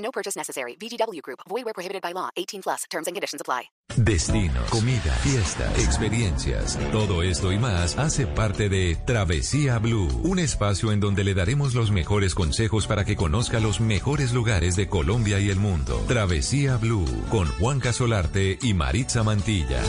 [0.00, 0.76] No purchase necessary.
[0.76, 1.40] VGW Group.
[1.48, 2.30] Void where prohibited by law.
[2.36, 2.84] 18 plus.
[2.90, 3.70] Terms and conditions apply.
[3.96, 6.78] Destinos, comida, fiestas, experiencias.
[6.92, 11.74] Todo esto y más hace parte de Travesía Blue, un espacio en donde le daremos
[11.74, 16.02] los mejores consejos para que conozca los mejores lugares de Colombia y el mundo.
[16.06, 19.82] Travesía Blue con Juan Casolarte y Maritza Mantilla.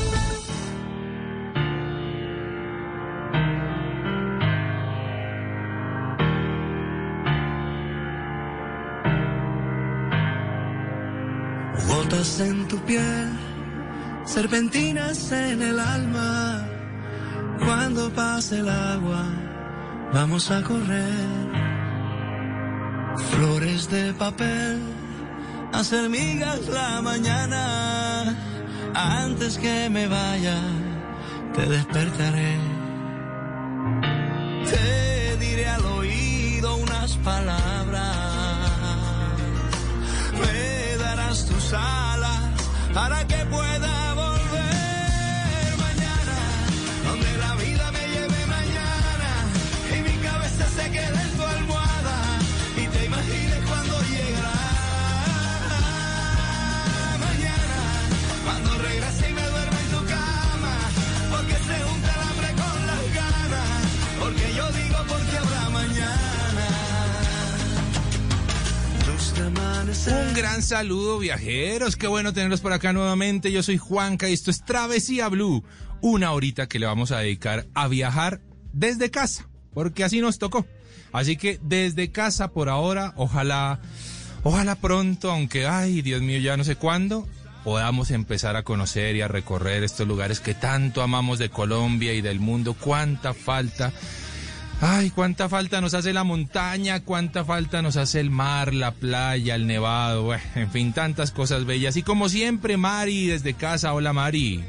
[12.22, 13.32] En tu piel,
[14.26, 16.68] serpentinas en el alma.
[17.58, 19.26] Cuando pase el agua,
[20.14, 21.50] vamos a correr.
[23.32, 24.82] Flores de papel,
[25.74, 28.38] hacer migas la mañana.
[28.94, 30.60] Antes que me vaya,
[31.56, 32.56] te despertaré.
[34.70, 37.81] Te diré al oído unas palabras.
[41.74, 42.40] Alas
[42.94, 43.71] para que pueda
[70.72, 71.98] saludo, viajeros.
[71.98, 73.52] Qué bueno tenerlos por acá nuevamente.
[73.52, 75.66] Yo soy Juanca y esto es Travesía Blue.
[76.00, 78.40] Una horita que le vamos a dedicar a viajar
[78.72, 80.66] desde casa, porque así nos tocó.
[81.12, 83.82] Así que desde casa por ahora, ojalá,
[84.44, 87.28] ojalá pronto, aunque, ay, Dios mío, ya no sé cuándo,
[87.66, 92.22] podamos empezar a conocer y a recorrer estos lugares que tanto amamos de Colombia y
[92.22, 92.78] del mundo.
[92.80, 93.92] Cuánta falta
[94.84, 99.54] Ay, cuánta falta nos hace la montaña, cuánta falta nos hace el mar, la playa,
[99.54, 101.98] el nevado, en fin, tantas cosas bellas.
[101.98, 104.64] Y como siempre, Mari, desde casa, hola Mari.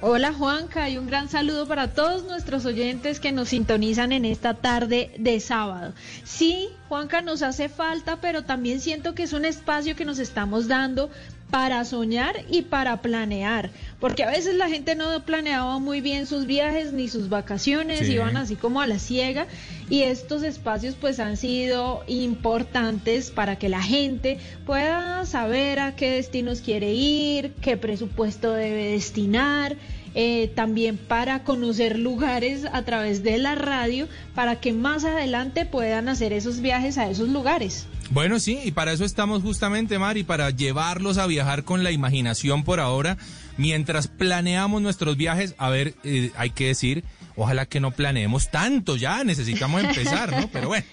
[0.00, 4.54] Hola Juanca y un gran saludo para todos nuestros oyentes que nos sintonizan en esta
[4.54, 5.92] tarde de sábado.
[6.24, 10.66] Sí, Juanca nos hace falta, pero también siento que es un espacio que nos estamos
[10.66, 11.08] dando
[11.52, 13.68] para soñar y para planear,
[14.00, 18.14] porque a veces la gente no planeaba muy bien sus viajes ni sus vacaciones, Sí.
[18.14, 19.46] iban así como a la ciega
[19.90, 26.12] y estos espacios pues han sido importantes para que la gente pueda saber a qué
[26.12, 29.76] destinos quiere ir, qué presupuesto debe destinar.
[30.14, 36.08] Eh, también para conocer lugares a través de la radio para que más adelante puedan
[36.08, 37.86] hacer esos viajes a esos lugares.
[38.10, 42.62] Bueno, sí, y para eso estamos justamente, Mari, para llevarlos a viajar con la imaginación
[42.62, 43.16] por ahora,
[43.56, 45.54] mientras planeamos nuestros viajes.
[45.56, 47.04] A ver, eh, hay que decir,
[47.36, 50.48] ojalá que no planeemos tanto ya, necesitamos empezar, ¿no?
[50.48, 50.84] Pero bueno,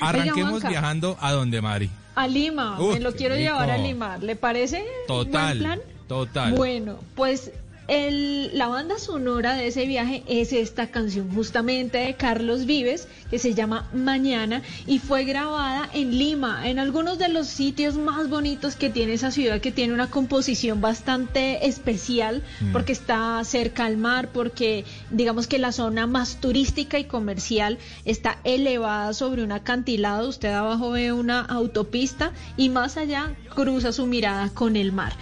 [0.00, 1.88] arranquemos viajando a donde, Mari.
[2.16, 3.78] A Lima, Uf, me lo quiero llevar a.
[3.78, 4.16] Lima.
[4.18, 4.84] ¿Le parece?
[5.06, 5.80] Total, buen plan?
[6.08, 6.54] total.
[6.54, 7.52] Bueno, pues
[7.88, 13.38] el- la banda sonora de ese viaje es esta canción justamente de Carlos Vives que
[13.38, 18.76] se llama Mañana y fue grabada en Lima, en algunos de los sitios más bonitos
[18.76, 22.72] que tiene esa ciudad que tiene una composición bastante especial Mm.
[22.72, 28.38] porque está cerca al mar, porque digamos que la zona más turística y comercial está
[28.44, 34.50] elevada sobre un acantilado, usted abajo ve una autopista y más allá cruza su mirada
[34.54, 35.12] con el mar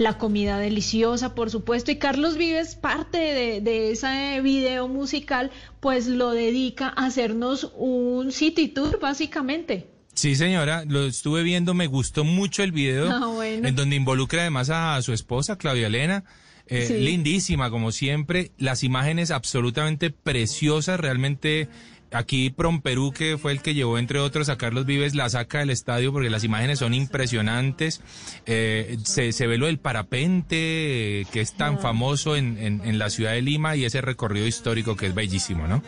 [0.00, 5.50] la comida deliciosa, por supuesto, y Carlos Vives, parte de, de ese video musical,
[5.80, 9.86] pues lo dedica a hacernos un city tour, básicamente.
[10.14, 13.68] Sí, señora, lo estuve viendo, me gustó mucho el video, Ah, bueno.
[13.68, 16.24] en donde involucra además a su esposa, Claudia Elena.
[16.66, 16.94] eh, Sí.
[16.98, 21.68] Lindísima, como siempre, las imágenes absolutamente preciosas, realmente.
[22.12, 25.60] Aquí Prom Perú, que fue el que llevó, entre otros, a Carlos Vives, la saca
[25.60, 28.00] del estadio porque las imágenes son impresionantes.
[28.46, 32.98] Eh, se, se ve lo del parapente, eh, que es tan famoso en, en- en
[32.98, 35.82] la ciudad de Lima, y ese recorrido histórico que es bellísimo, ¿no?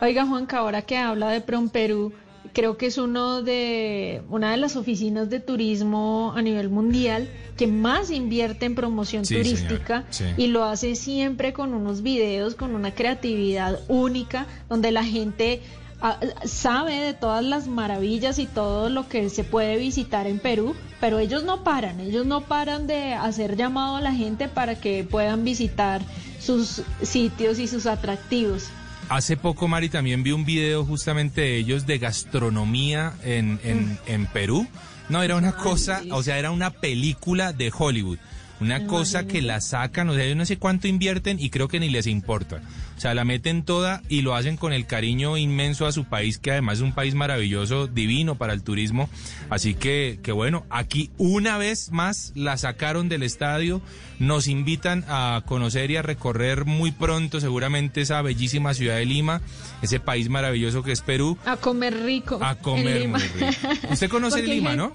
[0.00, 2.12] Oiga, Juanca, ahora que habla de Prom Perú,
[2.52, 7.66] creo que es uno de una de las oficinas de turismo a nivel mundial que
[7.66, 10.42] más invierte en promoción Sí, turística señora, sí.
[10.42, 15.62] y lo hace siempre con unos videos, con una creatividad única, donde la gente
[16.02, 20.74] ah, sabe de todas las maravillas y todo lo que se puede visitar en Perú,
[21.00, 25.04] pero ellos no paran, ellos no paran de hacer llamado a la gente para que
[25.04, 26.02] puedan visitar
[26.40, 28.68] sus sitios y sus atractivos.
[29.08, 34.26] Hace poco, Mari, también vi un video justamente de ellos de gastronomía en, en, en
[34.26, 34.66] Perú.
[35.08, 38.18] No, era una cosa, o sea, era una película de Hollywood.
[38.60, 41.78] Una cosa que la sacan, o sea, yo no sé cuánto invierten y creo que
[41.78, 42.62] ni les importa.
[42.96, 46.38] O sea, la meten toda y lo hacen con el cariño inmenso a su país,
[46.38, 49.10] que además es un país maravilloso, divino para el turismo.
[49.50, 53.82] Así que, que bueno, aquí una vez más la sacaron del estadio.
[54.18, 59.42] Nos invitan a conocer y a recorrer muy pronto seguramente esa bellísima ciudad de Lima,
[59.82, 61.36] ese país maravilloso que es Perú.
[61.44, 62.38] A comer rico.
[62.42, 63.18] A comer Lima.
[63.18, 63.62] muy rico.
[63.90, 64.94] Usted conoce Lima, ¿no?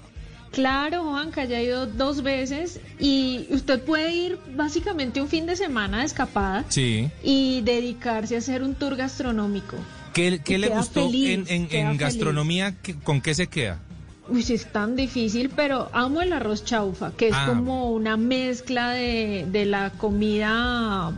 [0.52, 5.56] Claro, Juanca, ya he ido dos veces y usted puede ir básicamente un fin de
[5.56, 7.10] semana de escapada Sí.
[7.24, 9.76] y dedicarse a hacer un tour gastronómico.
[10.12, 12.74] ¿Qué, qué le gustó feliz, en, en- en gastronomía?
[12.82, 13.78] ¿Qué- ¿Con qué se queda?
[14.28, 17.46] Uy, es tan difícil, pero amo el arroz chaufa, que es Ah.
[17.48, 21.12] como una mezcla de, de la comida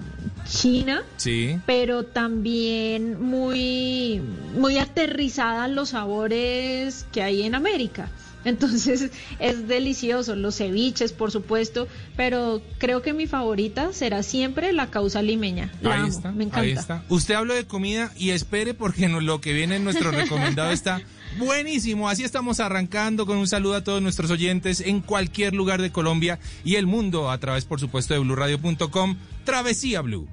[0.48, 1.58] china, Sí.
[1.66, 4.22] pero también muy,
[4.56, 8.08] muy aterrizada los sabores que hay en América.
[8.44, 14.91] Entonces es delicioso, los ceviches, por supuesto, pero creo que mi favorita será siempre la
[14.91, 15.73] causa limeña.
[15.81, 16.61] La ahí amo, está, me encanta.
[16.61, 17.05] ahí está.
[17.08, 21.00] Usted habló de comida y espere porque no- lo que viene en nuestro recomendado está
[21.38, 22.08] buenísimo.
[22.08, 26.38] Así estamos arrancando con un saludo a todos nuestros oyentes en cualquier lugar de Colombia
[26.64, 29.17] y el mundo a través, por supuesto, de blurradio.com.
[29.44, 30.29] Travesía Blue.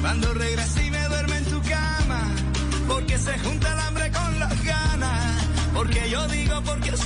[0.00, 0.32] Cuando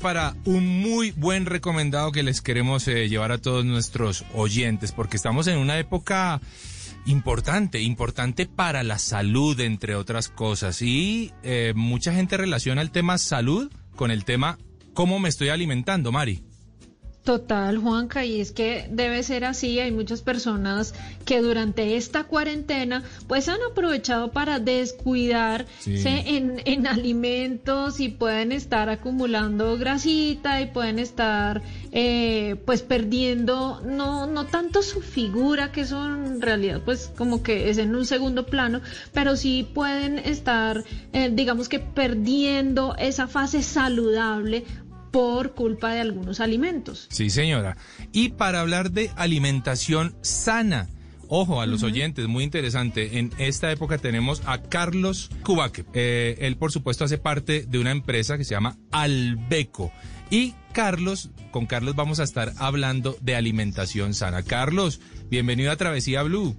[0.00, 5.16] Para un muy buen recomendado que les queremos eh, llevar a todos nuestros oyentes, porque
[5.16, 6.40] estamos en una época
[7.04, 10.82] importante, importante para la salud, entre otras cosas.
[10.82, 14.56] Y eh, mucha gente relaciona el tema salud con el tema
[14.94, 16.45] cómo me estoy alimentando, Mari.
[17.26, 19.80] Total, Juanca, y es que debe ser así.
[19.80, 20.94] Hay muchas personas
[21.24, 26.04] que durante esta cuarentena pues han aprovechado para descuidarse Sí.
[26.06, 34.28] en, en alimentos y pueden estar acumulando grasita y pueden estar eh, pues perdiendo no,
[34.28, 38.46] no tanto su figura, que eso en realidad pues como que es en un segundo
[38.46, 38.82] plano,
[39.12, 44.62] pero sí pueden estar eh, digamos que perdiendo esa fase saludable
[45.16, 47.06] por culpa de algunos alimentos.
[47.08, 47.78] Sí, señora.
[48.12, 50.90] Y para hablar de alimentación sana,
[51.26, 53.18] ojo a los oyentes, muy interesante.
[53.18, 55.86] En esta época tenemos a Carlos Cubaque.
[55.94, 59.90] Eh, él, por supuesto, hace parte de una empresa que se llama Albeco.
[60.28, 64.42] Y Carlos, con Carlos vamos a estar hablando de alimentación sana.
[64.42, 66.58] Carlos, bienvenido a Travesía Blue.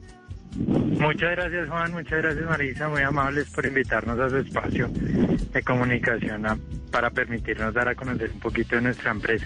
[0.56, 6.46] Muchas gracias Juan, muchas gracias Marisa, muy amables por invitarnos a su espacio de comunicación
[6.46, 6.58] a-
[6.92, 9.46] para permitirnos dar a conocer un poquito de nuestra empresa.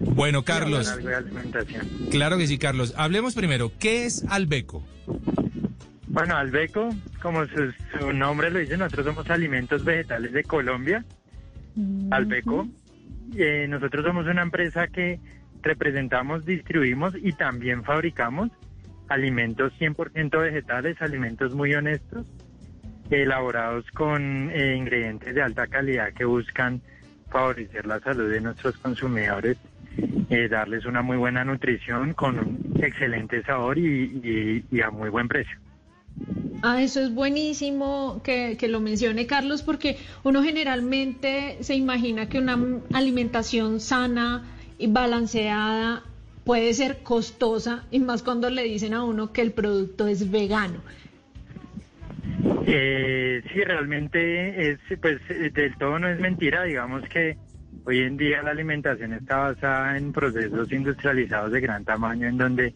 [0.00, 0.98] Bueno, Carlos,
[2.10, 2.94] claro que sí, Carlos.
[2.96, 4.82] Hablemos primero, ¿qué es Albeco?
[6.08, 6.88] Bueno, Albeco,
[7.22, 11.04] como su, su nombre lo dice, nosotros somos alimentos vegetales de Colombia.
[12.10, 12.68] Albeco,
[13.36, 15.20] eh, nosotros somos una empresa que
[15.62, 18.50] representamos, distribuimos y también fabricamos
[19.08, 22.26] alimentos 100% vegetales, alimentos muy honestos,
[23.10, 26.80] elaborados con eh, ingredientes de alta calidad que buscan
[27.30, 29.56] favorecer la salud de nuestros consumidores,
[30.30, 35.28] eh, darles una muy buena nutrición con un excelente sabor y- y- a muy buen
[35.28, 35.56] precio.
[36.62, 42.38] Ah, eso es buenísimo que, que lo mencione Carlos, porque uno generalmente se imagina que
[42.38, 42.58] una
[42.92, 44.44] alimentación sana
[44.78, 46.02] y balanceada
[46.46, 50.80] puede ser costosa, y más cuando le dicen a uno que el producto es vegano.
[52.64, 57.36] Eh, sí, realmente es, pues eh, del todo no es mentira, digamos que
[57.84, 62.74] hoy en día la alimentación está basada en procesos industrializados de gran tamaño en donde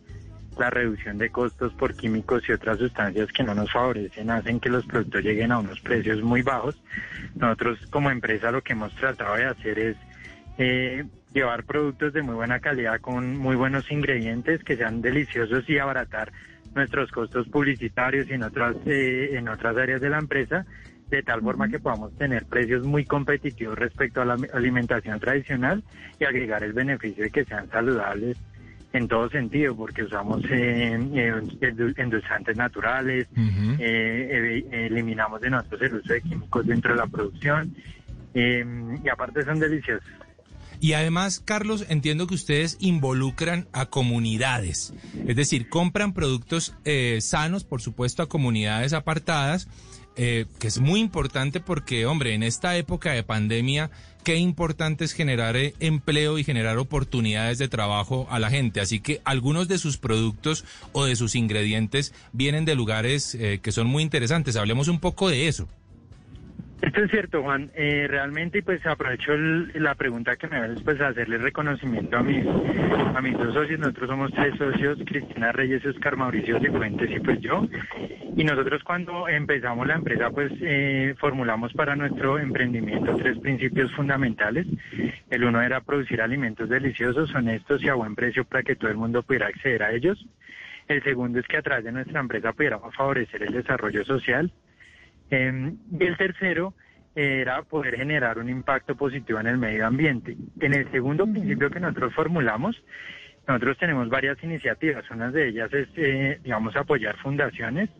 [0.58, 4.68] la reducción de costos por químicos y otras sustancias que no nos favorecen hacen que
[4.68, 6.80] los productos lleguen a unos precios muy bajos.
[7.36, 9.96] Nosotros como empresa lo que hemos tratado de hacer es
[10.58, 15.78] eh, llevar productos de muy buena calidad con muy buenos ingredientes que sean deliciosos y
[15.78, 16.32] abaratar
[16.74, 20.66] nuestros costos publicitarios y en otras eh, en otras áreas de la empresa
[21.10, 25.82] de tal forma que podamos tener precios muy competitivos respecto a la alimentación tradicional
[26.20, 28.36] y agregar el beneficio de que sean saludables
[28.92, 33.28] en todo sentido, porque usamos eh, eh, endu- endulzantes naturales,
[33.80, 37.72] eh, evi- eliminamos de nosotros el uso de químicos dentro de la producción
[38.34, 38.64] eh,
[39.04, 40.08] y aparte son deliciosos.
[40.80, 44.94] Y además, Carlos, entiendo que ustedes involucran a comunidades,
[45.26, 49.68] es decir, compran productos eh, sanos, por supuesto, a comunidades apartadas,
[50.16, 53.90] eh, que es muy importante porque, hombre, en esta época de pandemia,
[54.24, 58.80] qué importante es generar eh, empleo y generar oportunidades de trabajo a la gente.
[58.80, 63.72] Así que algunos de sus productos o de sus ingredientes vienen de lugares eh, que
[63.72, 64.56] son muy interesantes.
[64.56, 65.68] Hablemos un poco de eso.
[66.82, 67.70] Esto es cierto, Juan.
[67.74, 72.44] Eh, realmente, pues aprovecho el- la pregunta que me haces, pues hacerle reconocimiento a mis,
[72.46, 73.78] a mis dos socios.
[73.78, 77.66] Nosotros somos tres socios, Cristina Reyes, Oscar Mauricio Cifuentes y pues yo.
[78.36, 84.66] Y nosotros cuando empezamos la empresa, pues eh, formulamos para nuestro emprendimiento tres principios fundamentales.
[85.28, 88.96] El uno era producir alimentos deliciosos, honestos y a buen precio para que todo el
[88.96, 90.24] mundo pudiera acceder a ellos.
[90.88, 94.50] El segundo es que a través de nuestra empresa pudiéramos favorecer el desarrollo social.
[95.30, 96.74] Eh, y el tercero
[97.14, 100.36] era poder generar un impacto positivo en el medio ambiente.
[100.60, 102.82] En el segundo principio que nosotros formulamos,
[103.46, 105.10] nosotros tenemos varias iniciativas.
[105.10, 107.90] Una de ellas es, eh, digamos, apoyar fundaciones,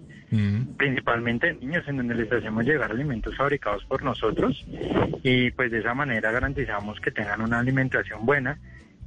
[0.77, 4.65] principalmente niños, en donde les hacemos llegar alimentos fabricados por nosotros
[5.25, 8.57] y pues de esa manera garantizamos que tengan una alimentación buena.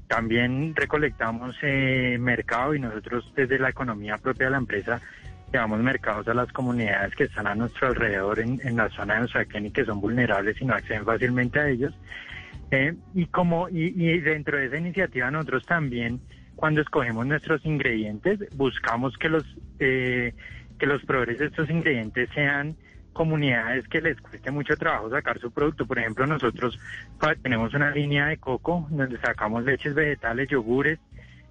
[0.08, 5.01] También recolectamos eh, mercado y nosotros desde la economía propia de la empresa
[5.53, 9.25] llevamos mercados a las comunidades que están a nuestro alrededor en, en la zona de
[9.25, 11.93] Usaquén y que son vulnerables y no acceden fácilmente a ellos.
[12.72, 16.19] Eh, y como y, y dentro de esa iniciativa nosotros también
[16.55, 19.43] cuando escogemos nuestros ingredientes buscamos que los
[19.79, 20.33] eh,
[20.79, 22.75] que los proveedores de estos ingredientes sean
[23.13, 25.86] comunidades que les cueste mucho trabajo sacar su producto.
[25.86, 26.79] Por ejemplo, nosotros
[27.43, 31.00] tenemos una línea de coco donde sacamos leches vegetales, yogures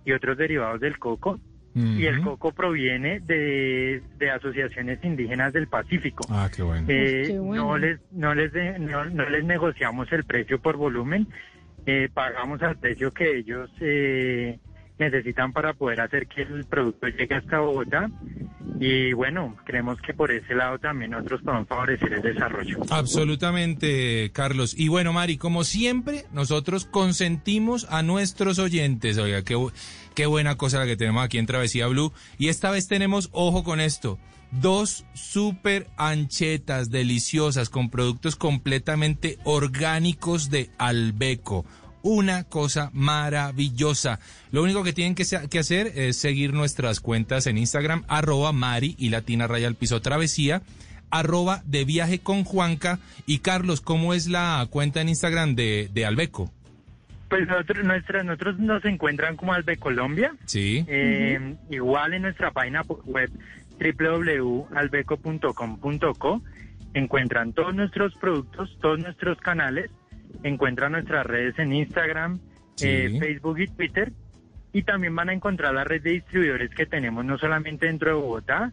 [0.04, 1.38] y otros derivados del coco.
[1.74, 6.26] Y el coco proviene de, de asociaciones indígenas del Pacífico.
[6.28, 6.86] Ah, qué bueno.
[6.88, 7.64] Eh, Qué bueno.
[7.64, 11.26] no les no les de- no, no les negociamos el precio por volumen
[11.86, 14.58] eh, pagamos al precio que ellos eh,
[14.98, 18.10] necesitan para poder hacer que el producto llegue hasta Bogotá
[18.78, 24.74] y bueno creemos que por ese lado también nosotros podemos favorecer el desarrollo Absolutamente, Carlos.
[24.76, 29.18] Y bueno, Mari, como siempre, nosotros consentimos a nuestros oyentes.
[29.18, 29.56] Oiga, qué,
[30.14, 32.12] qué buena cosa la que tenemos aquí en Travesía Blue.
[32.38, 34.18] Y esta vez tenemos, ojo con esto,
[34.50, 41.64] dos super anchetas deliciosas con productos completamente orgánicos de Albeco.
[42.02, 44.20] Una cosa maravillosa.
[44.50, 49.10] Lo único que tienen que, hacer es seguir nuestras cuentas en Instagram, arroba Mari y
[49.10, 50.62] Latina Raya al Piso Travesía
[51.10, 52.98] arroba de viaje con Juanca.
[53.26, 56.50] Y Carlos, ¿cómo es la cuenta en Instagram de, de Albeco?
[57.32, 60.84] pues nosotros nuestra, nosotros nos encuentran como Albe Colombia Sí.
[60.86, 63.30] Eh, Igual en nuestra página web
[63.80, 66.42] www.albeco.com.co
[66.92, 69.90] encuentran todos nuestros productos, todos nuestros canales,
[70.42, 72.40] encuentran nuestras redes en Instagram,
[72.74, 72.88] Sí.
[72.88, 74.12] eh, Facebook y Twitter
[74.72, 78.14] y también van a encontrar la red de distribuidores que tenemos no solamente dentro de
[78.14, 78.72] Bogotá,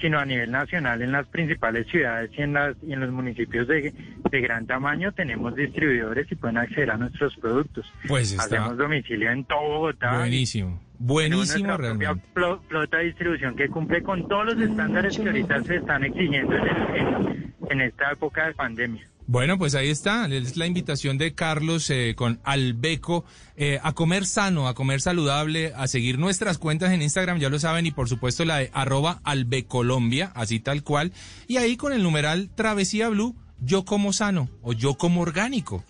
[0.00, 3.68] sino a nivel nacional en las principales ciudades y en, las, y en los municipios
[3.68, 3.92] de,
[4.30, 7.92] de gran tamaño tenemos distribuidores y pueden acceder a nuestros productos.
[8.08, 10.16] Pues está Hacemos domicilio en todo Bogotá.
[10.18, 10.80] buenísimo.
[10.98, 11.76] Buenísimo propia
[12.12, 12.24] realmente.
[12.34, 16.54] flo- flota de distribución que cumple con todos los estándares que ahorita se están exigiendo
[16.56, 19.04] en, el- en- en esta época de pandemia.
[19.30, 20.26] Bueno, pues ahí está.
[20.26, 23.24] Es la invitación de Carlos eh, con Albeco
[23.56, 27.60] eh, a comer sano, a comer saludable, a seguir nuestras cuentas en Instagram, ya lo
[27.60, 31.12] saben, y por supuesto la de arroba albecolombia, así tal cual.
[31.46, 35.84] Y ahí con el numeral Travesía Blue, yo como sano o yo como orgánico.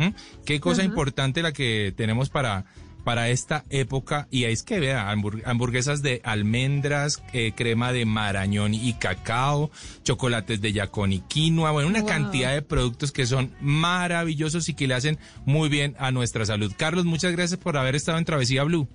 [0.44, 2.66] Qué cosa importante la que tenemos para
[3.04, 8.74] para esta época y es que vea hambur- hamburguesas de almendras, eh, crema de marañón
[8.74, 9.70] y cacao,
[10.02, 12.08] chocolates de yacón y quinoa, bueno, una Wow.
[12.08, 16.72] cantidad de productos que son maravillosos y que le hacen muy bien a nuestra salud.
[16.76, 18.88] Carlos, muchas gracias por haber estado en Travesía Blue.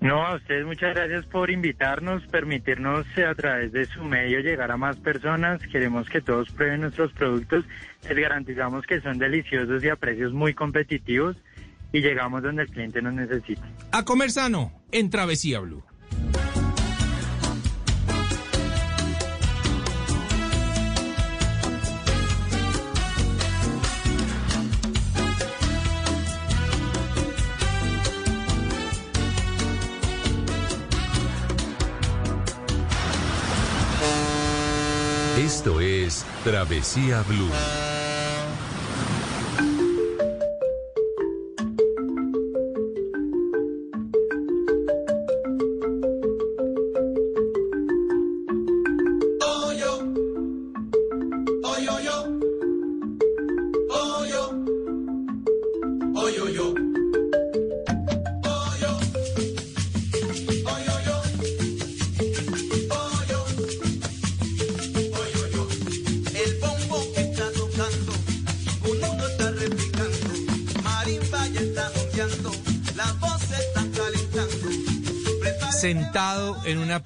[0.00, 4.72] No, a ustedes muchas gracias por invitarnos, permitirnos eh, a través de su medio llegar
[4.72, 5.60] a más personas.
[5.70, 7.64] Queremos que todos prueben nuestros productos.
[8.08, 11.36] Les garantizamos que son deliciosos y a precios muy competitivos
[11.92, 13.62] y llegamos donde el cliente nos necesita.
[13.92, 15.82] A comer sano en Travesía Blue.
[35.38, 37.50] Esto es Travesía Blue.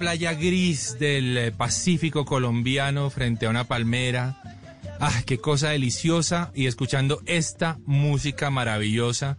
[0.07, 4.41] Playa gris del eh, Pacífico colombiano frente a una palmera.
[5.01, 6.53] Ah, qué cosa deliciosa.
[6.55, 9.37] Y escuchando esta música maravillosa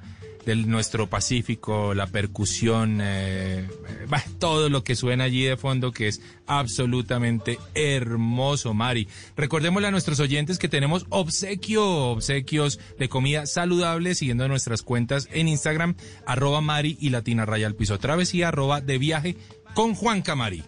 [0.47, 6.07] del nuestro Pacífico, la percusión, eh, eh, todo lo que suena allí de fondo que
[6.07, 9.07] es absolutamente hermoso, Mari.
[9.35, 15.49] Recordémosle a nuestros oyentes que tenemos obsequio, obsequios de comida saludable siguiendo nuestras cuentas en
[15.49, 15.95] Instagram,
[16.25, 19.37] arroba Mari y Latina Raya al Piso Travesía, arroba de viaje
[19.77, 20.63] con Juan Camari.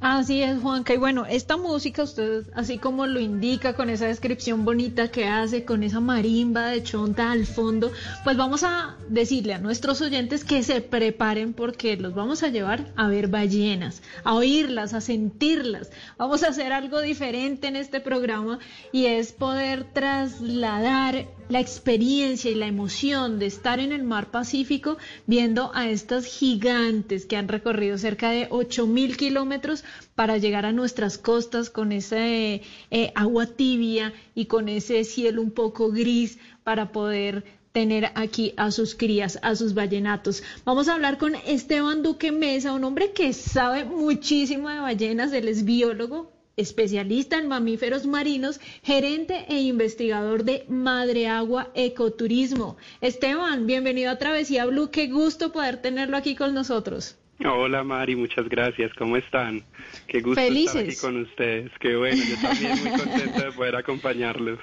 [0.00, 0.94] Así es, Juanca.
[0.94, 5.64] Y bueno, esta música, usted, así como lo indica, con esa descripción bonita que hace,
[5.64, 7.90] con esa marimba de chonta al fondo,
[8.22, 12.92] pues vamos a decirle a nuestros oyentes que se preparen porque los vamos a llevar
[12.94, 15.90] a ver ballenas, a oírlas, a sentirlas.
[16.16, 18.60] Vamos a hacer algo diferente en este programa
[18.92, 24.96] y es poder trasladar la experiencia y la emoción de estar en el mar Pacífico
[25.26, 29.84] viendo a estas gigantes que han recorrido cerca de 8.000 kilómetros
[30.14, 35.50] para llegar a nuestras costas con ese eh, agua tibia y con ese cielo un
[35.50, 40.44] poco gris para poder tener aquí a sus crías, a sus vallenatos.
[40.64, 45.48] Vamos a hablar con Esteban Duque Mesa, un hombre que sabe muchísimo de ballenas, él
[45.48, 52.76] es biólogo, especialista en mamíferos marinos, gerente e investigador de Madre Agua Ecoturismo.
[53.00, 57.18] Esteban, bienvenido a Travesía Blue, qué gusto poder tenerlo aquí con nosotros.
[57.44, 58.92] Hola Mari, muchas gracias.
[58.94, 59.62] ¿Cómo están?
[60.06, 61.70] Qué gusto estar aquí con ustedes.
[61.80, 64.58] Qué bueno, yo también muy contento de poder acompañarlos.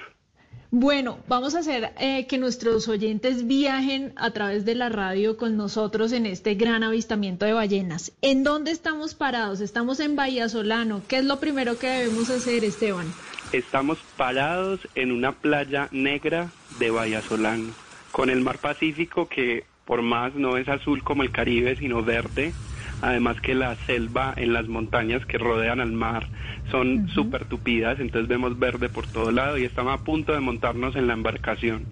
[0.74, 5.58] Bueno, vamos a hacer eh, que nuestros oyentes viajen a través de la radio con
[5.58, 8.12] nosotros en este gran avistamiento de ballenas.
[8.22, 9.60] ¿En dónde estamos parados?
[9.60, 11.02] Estamos en Bahía Solano.
[11.08, 13.12] ¿Qué es lo primero que debemos hacer, Esteban?
[13.52, 17.68] Estamos parados en una playa negra de Bahía Solano,
[18.10, 22.54] con el mar Pacífico que por más no es azul como el Caribe, sino verde.
[23.02, 26.28] Además que la selva en las montañas que rodean al mar
[26.70, 30.94] son súper tupidas, entonces vemos verde por todo lado y estamos a punto de montarnos
[30.94, 31.88] en la embarcación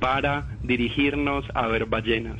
[0.00, 2.38] para dirigirnos a ver ballenas.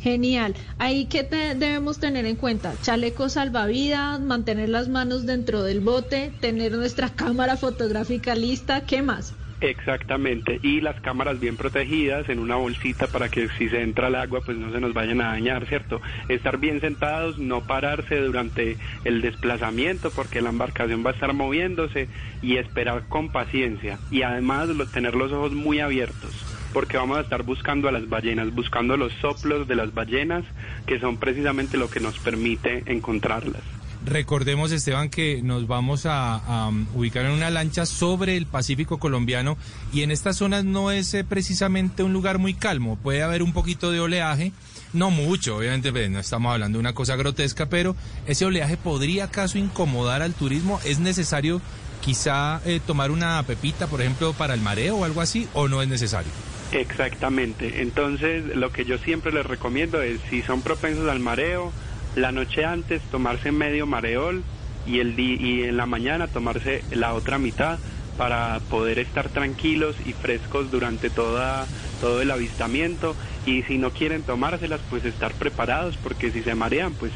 [0.00, 0.54] Genial.
[0.78, 6.72] Ahí que debemos tener en cuenta, chaleco salvavidas, mantener las manos dentro del bote, tener
[6.72, 9.34] nuestra cámara fotográfica lista, ¿qué más?
[9.60, 14.14] Exactamente, y las cámaras bien protegidas en una bolsita para que si se entra al
[14.14, 16.00] agua pues no se nos vayan a dañar, ¿cierto?
[16.28, 22.08] Estar bien sentados, no pararse durante el desplazamiento porque la embarcación va a estar moviéndose
[22.40, 26.32] y esperar con paciencia y además tener los ojos muy abiertos
[26.72, 30.44] porque vamos a estar buscando a las ballenas, buscando los soplos de las ballenas
[30.86, 33.79] que son precisamente lo que nos permite encontrarlas.
[34.04, 39.58] Recordemos, Esteban, que nos vamos a, ubicar en una lancha sobre el Pacífico colombiano
[39.92, 42.96] y en estas zonas no es eh, precisamente un lugar muy calmo.
[43.02, 44.52] Puede haber un poquito de oleaje,
[44.94, 47.94] no mucho, obviamente pues, no estamos hablando de una cosa grotesca, pero
[48.26, 50.80] ese oleaje podría acaso incomodar al turismo.
[50.84, 51.60] ¿Es necesario
[52.00, 55.82] quizá eh, tomar una pepita, por ejemplo, para el mareo o algo así, o no
[55.82, 56.32] es necesario?
[56.72, 57.82] Exactamente.
[57.82, 61.72] Entonces, lo que yo siempre les recomiendo es, si son propensos al mareo,
[62.16, 64.42] la noche antes tomarse medio mareol
[64.86, 67.78] y, el di- y en la mañana tomarse la otra mitad
[68.16, 71.66] para poder estar tranquilos y frescos durante toda,
[72.00, 73.16] todo el avistamiento.
[73.46, 77.12] Y si no quieren tomárselas, pues estar preparados, porque si se marean, pues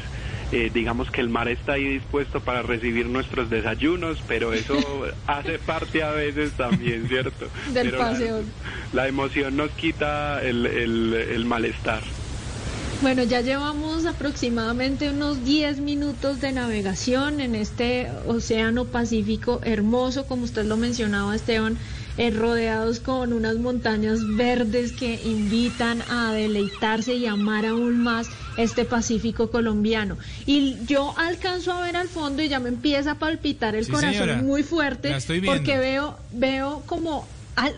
[0.51, 4.77] eh, digamos que el mar está ahí dispuesto para recibir nuestros desayunos, pero eso
[5.27, 7.47] hace parte a veces también, ¿cierto?
[7.71, 8.41] Del Pero la- paseo.
[8.93, 12.01] la emoción nos quita el, el- el malestar.
[13.01, 20.43] Bueno, ya llevamos aproximadamente unos 10 minutos de navegación en este océano Pacífico hermoso, como
[20.43, 21.77] usted lo mencionaba, Esteban,
[22.17, 28.85] eh, rodeados con unas montañas verdes que invitan a deleitarse y amar aún más este
[28.85, 30.17] Pacífico colombiano.
[30.47, 33.91] Y yo alcanzo a ver al fondo y ya me empieza a palpitar el Sí,
[33.91, 34.41] corazón señora.
[34.41, 37.27] muy fuerte porque veo veo como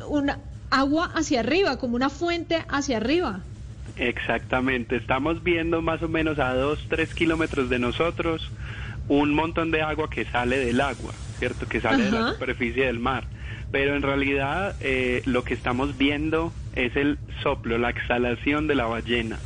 [0.09, 3.41] una agua hacia arriba, como una fuente hacia arriba.
[3.99, 8.51] Exactamente, estamos viendo más o menos a 2, 3 kilómetros de nosotros
[9.07, 11.67] un montón de agua que sale del agua, ¿cierto?
[11.67, 13.25] Que sale de la superficie del mar.
[13.71, 18.85] Pero en realidad eh, lo que estamos viendo es el soplo, la exhalación de la
[18.85, 19.37] ballena,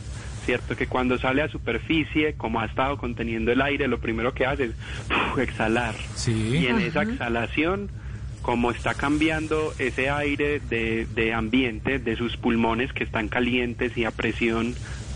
[0.46, 0.76] ¿cierto?
[0.76, 4.66] Que cuando sale a superficie, como ha estado conteniendo el aire, lo primero que hace
[4.66, 4.72] es
[5.10, 5.96] uf, exhalar.
[6.16, 6.58] Sí.
[6.58, 7.90] Y en esa exhalación,
[8.42, 14.06] como está cambiando ese aire de, de ambiente de sus pulmones que están calientes y
[14.06, 14.76] a presión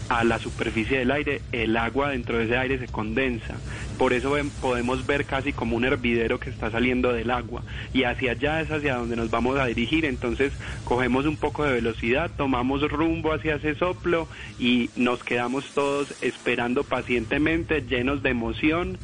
[0.10, 3.56] a la superficie del aire, el agua dentro de ese aire se condensa.
[3.98, 7.64] Por eso podemos ver casi como un hervidero que está saliendo del agua.
[7.94, 10.06] Y hacia allá es hacia donde nos vamos a dirigir.
[10.06, 14.28] Entonces cogemos un poco de velocidad, tomamos rumbo hacia ese soplo
[14.60, 18.98] y nos quedamos todos esperando pacientemente, llenos de emoción,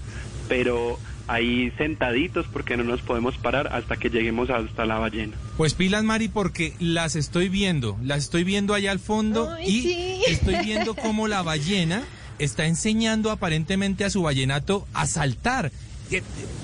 [0.50, 1.00] pero
[1.32, 5.34] ahí sentaditos porque no nos podemos parar hasta que lleguemos hasta la ballena.
[5.56, 7.98] Pues pilas, Mari, porque las estoy viendo.
[8.04, 10.22] Las estoy viendo allá al fondo Ay, y sí.
[10.28, 12.04] estoy viendo cómo la ballena
[12.38, 15.72] está enseñando aparentemente a su ballenato a saltar.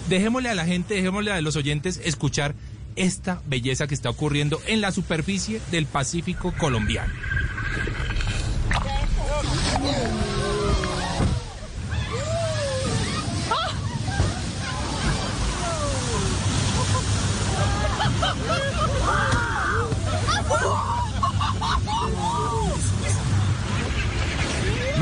[0.10, 2.53] Dejémosle a la gente, dejémosle a los oyentes escuchar
[2.97, 7.13] esta belleza que está ocurriendo en la superficie del Pacífico colombiano.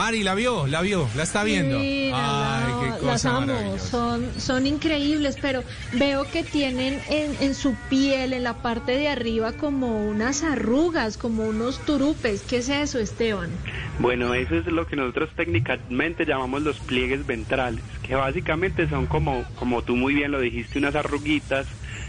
[0.05, 1.79] Mari, la vio, la vio, la está viendo.
[1.79, 3.87] Sí, Ay, no, qué las cosa amo, maravillosa.
[3.87, 5.63] son, son increíbles, pero
[5.93, 11.17] veo que tienen en, en su piel, en la parte de arriba, como unas arrugas,
[11.17, 12.43] como unos turupes.
[12.43, 13.49] ¿Qué es eso, Esteban?
[13.97, 19.43] Bueno, eso es lo que nosotros técnicamente llamamos los pliegues ventrales, que básicamente son como,
[19.55, 21.65] como tú muy bien lo dijiste, unas arruguitas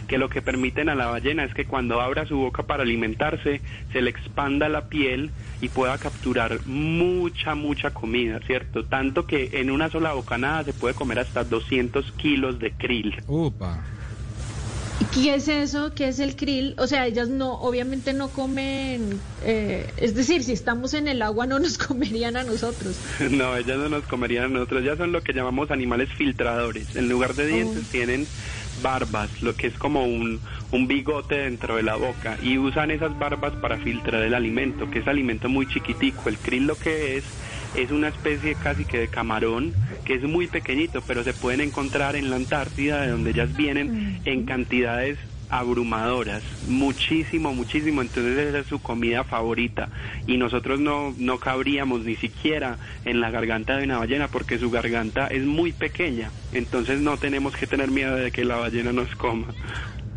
[0.09, 3.61] que lo que permiten a la ballena es que cuando abra su boca para alimentarse,
[3.93, 8.85] se le expanda la piel y pueda capturar mucha, mucha comida, ¿cierto?
[8.85, 13.15] Tanto que en una sola bocanada se puede comer hasta 200 kilos de krill.
[13.27, 13.83] Upa.
[15.13, 15.93] ¿Qué es eso?
[15.95, 16.75] ¿Qué es el krill?
[16.79, 21.47] O sea, ellas no, obviamente no comen, eh, es decir, si estamos en el agua
[21.47, 22.97] no nos comerían a nosotros.
[23.31, 26.97] No, ellas no nos comerían a nosotros, ya son lo que llamamos animales filtradores.
[26.97, 27.91] En lugar de dientes Oh.
[27.91, 28.27] tienen
[28.83, 30.41] barbas, lo que es como un,
[30.73, 35.01] un bigote dentro de la boca y usan esas barbas para filtrar el alimento, que
[35.01, 36.29] es alimento muy chiquitico.
[36.29, 37.25] El krill lo que es
[37.77, 42.17] es una especie casi que de camarón que es muy pequeñito, pero se pueden encontrar
[42.17, 48.67] en la Antártida, de donde ellas vienen en cantidades abrumadoras, muchísimo, muchísimo, entonces esa es
[48.67, 49.89] su comida favorita
[50.27, 54.71] y nosotros no, no cabríamos ni siquiera en la garganta de una ballena porque su
[54.71, 59.15] garganta es muy pequeña, entonces no tenemos que tener miedo de que la ballena nos
[59.17, 59.47] coma.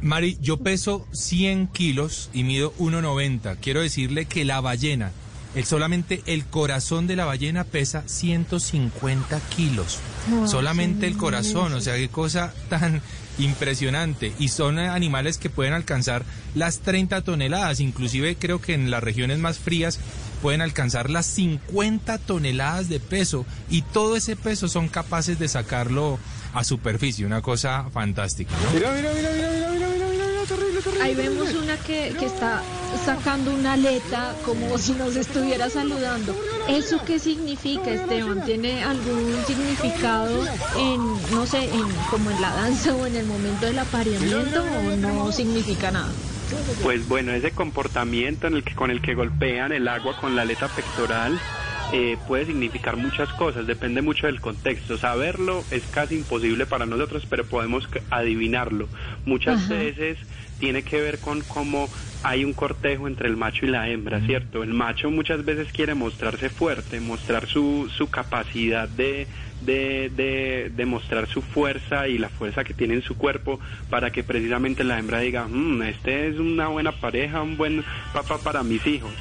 [0.01, 3.57] Mari, yo peso 100 kilos y mido 1,90.
[3.61, 5.11] Quiero decirle que la ballena,
[5.55, 9.99] el, solamente el corazón de la ballena pesa 150 kilos.
[10.45, 13.01] Solamente el corazón, o sea, qué cosa tan
[13.39, 14.33] impresionante.
[14.37, 16.23] Y son animales que pueden alcanzar
[16.55, 19.99] las 30 toneladas, inclusive creo que en las regiones más frías
[20.41, 26.19] pueden alcanzar las 50 toneladas de peso y todo ese peso son capaces de sacarlo
[26.53, 28.51] a superficie, una cosa fantástica.
[28.63, 28.71] ¿no?
[28.71, 31.03] Mira, mira, mira, mira, mira, mira, mira, mira, terrible, terrible.
[31.03, 32.63] Ahí vemos una que, que está
[33.05, 36.35] sacando una aleta como si nos estuviera saludando.
[36.67, 38.43] ¿Eso qué significa, Esteban?
[38.45, 40.45] ¿Tiene algún significado
[40.77, 44.95] en, no sé, en, como en la danza o en el momento del apareamiento o
[44.95, 46.11] no significa nada?
[46.81, 50.41] Pues bueno, ese comportamiento en el que, con el que golpean el agua con la
[50.41, 51.39] aleta pectoral
[51.93, 54.97] eh, puede significar muchas cosas, depende mucho del contexto.
[54.97, 58.87] Saberlo es casi imposible para nosotros, pero podemos adivinarlo.
[59.25, 59.73] Muchas Ajá.
[59.75, 60.17] veces
[60.59, 61.89] tiene que ver con cómo
[62.21, 64.61] hay un cortejo entre el macho y la hembra, ¿cierto?
[64.61, 69.25] El macho muchas veces quiere mostrarse fuerte, mostrar su, su capacidad de,
[69.61, 74.11] de, de, de mostrar su fuerza y la fuerza que tiene en su cuerpo para
[74.11, 78.63] que precisamente la hembra diga, "Mm, este es una buena pareja, un buen papá para
[78.63, 79.13] mis hijos.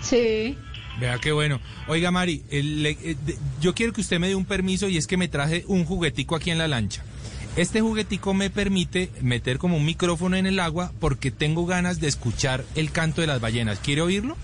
[0.00, 0.56] Sí.
[1.00, 1.60] Vea qué bueno.
[1.88, 3.16] Oiga, Mari, eh,
[3.60, 6.36] yo quiero que usted me dé un permiso y es que me traje un juguetico
[6.36, 7.02] aquí en la lancha.
[7.56, 12.08] Este juguetico me permite meter como un micrófono en el agua porque tengo ganas de
[12.08, 13.80] escuchar el canto de las ballenas.
[13.80, 14.36] ¿Quiere oírlo?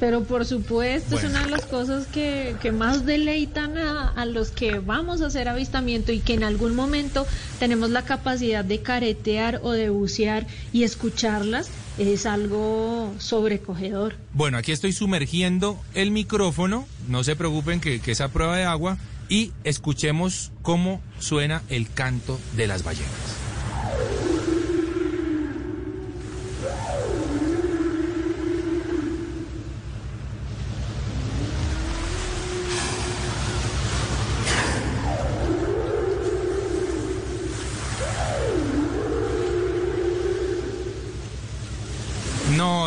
[0.00, 4.50] Pero por supuesto, es una de las cosas que, que más deleitan a, a los
[4.50, 7.26] que vamos a hacer avistamiento y que en algún momento
[7.58, 14.16] tenemos la capacidad de caretear o de bucear y escucharlas, es algo sobrecogedor.
[14.32, 18.64] Bueno, aquí estoy sumergiendo el micrófono, no se preocupen que, que es a prueba de
[18.64, 23.33] agua, y escuchemos cómo suena el canto de las ballenas.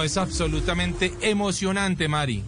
[0.08, 2.42] Es absolutamente emocionante, Mari.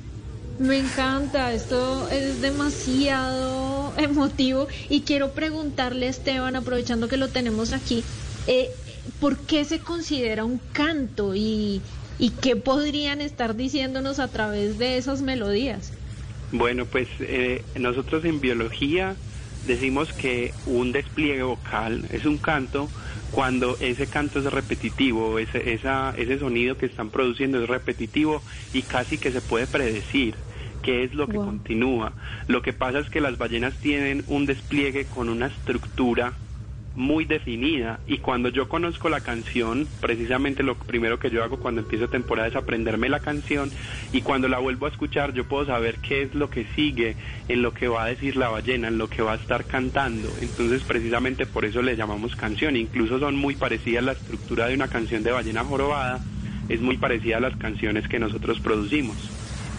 [0.59, 7.73] Me encanta, esto es demasiado emotivo y quiero preguntarle a Esteban, aprovechando que lo tenemos
[7.73, 8.03] aquí,
[8.47, 8.69] eh,
[9.19, 11.81] ¿por qué se considera un canto y,
[12.17, 15.91] y qué podrían estar diciéndonos a través de esas melodías?
[16.51, 19.15] Bueno, pues eh, nosotros en biología
[19.67, 22.89] decimos que un despliegue vocal es un canto
[23.29, 28.83] cuando ese canto es repetitivo, ese, esa, ese sonido que están produciendo es repetitivo y
[28.83, 30.45] casi que se puede predecir
[30.81, 31.41] qué es lo que Wow.
[31.41, 32.15] continúa.
[32.47, 36.39] Lo que pasa es que las ballenas tienen un despliegue con una estructura
[36.95, 41.81] muy definida y cuando yo conozco la canción, precisamente lo primero que yo hago cuando
[41.81, 43.71] empiezo temporada es aprenderme la canción
[44.11, 47.15] y cuando la vuelvo a escuchar yo puedo saber qué es lo que sigue
[47.47, 50.29] en lo que va a decir la ballena, en lo que va a estar cantando.
[50.41, 54.87] Entonces precisamente por eso le llamamos canción, incluso son muy parecidas la estructura de una
[54.87, 56.19] canción de ballena jorobada,
[56.69, 59.15] es muy parecida a las canciones que nosotros producimos.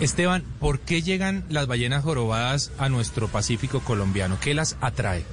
[0.01, 4.38] Esteban, ¿por qué llegan las ballenas jorobadas a nuestro Pacífico colombiano?
[4.40, 5.25] ¿Qué las atrae?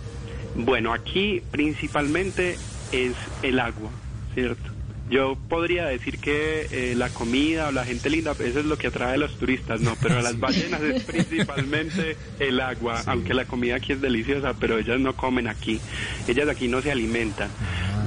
[0.55, 2.57] Bueno, aquí principalmente
[2.91, 3.91] es el agua,
[4.33, 4.77] ¿cierto?
[5.09, 8.87] Yo podría decir que eh, la comida o la gente linda, eso es lo que
[8.87, 13.45] atrae a los turistas, no, pero a las ballenas es principalmente el agua, aunque la
[13.45, 15.79] comida aquí es deliciosa, pero ellas no comen aquí,
[16.27, 17.49] ellas aquí no se alimentan.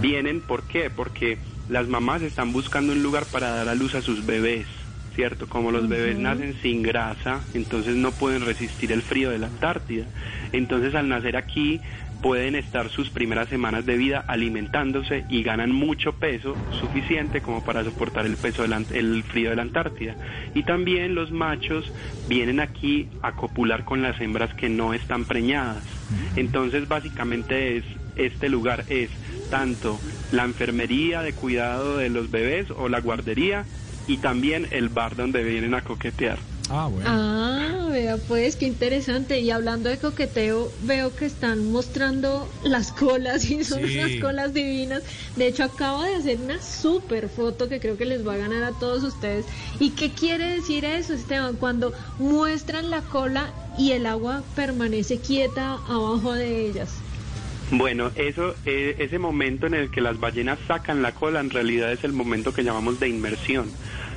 [0.02, 0.90] Vienen, ¿por qué?
[0.90, 1.38] Porque
[1.70, 4.66] las mamás están buscando un lugar para dar a luz a sus bebés,
[5.14, 5.48] ¿cierto?
[5.48, 10.04] Como los bebés nacen sin grasa, entonces no pueden resistir el frío de la Antártida.
[10.52, 11.80] Entonces al nacer aquí
[12.22, 17.84] pueden estar sus primeras semanas de vida alimentándose y ganan mucho peso suficiente como para
[17.84, 20.16] soportar el peso del el frío de la Antártida.
[20.54, 21.92] Y también los machos
[22.28, 25.82] vienen aquí a copular con las hembras que no están preñadas.
[26.36, 27.84] Entonces básicamente es
[28.16, 29.10] este lugar es
[29.50, 29.98] tanto
[30.32, 33.64] la enfermería de cuidado de los bebés o la guardería
[34.06, 36.38] y también el bar donde vienen a coquetear.
[36.72, 37.08] Ah, bueno.
[37.10, 39.40] Ah, vea pues, qué interesante.
[39.40, 43.98] Y hablando de coqueteo, veo que están mostrando las colas y son Sí.
[43.98, 45.02] unas colas divinas.
[45.34, 48.62] De hecho, acabo de hacer una super foto que creo que les va a ganar
[48.62, 49.46] a todos ustedes.
[49.80, 51.56] ¿Y qué quiere decir eso, Esteban?
[51.56, 56.90] Cuando muestran la cola y el agua permanece quieta abajo de ellas.
[57.72, 61.92] Bueno, eso, eh, ese momento en el que las ballenas sacan la cola en realidad
[61.92, 63.70] es el momento que llamamos de inmersión.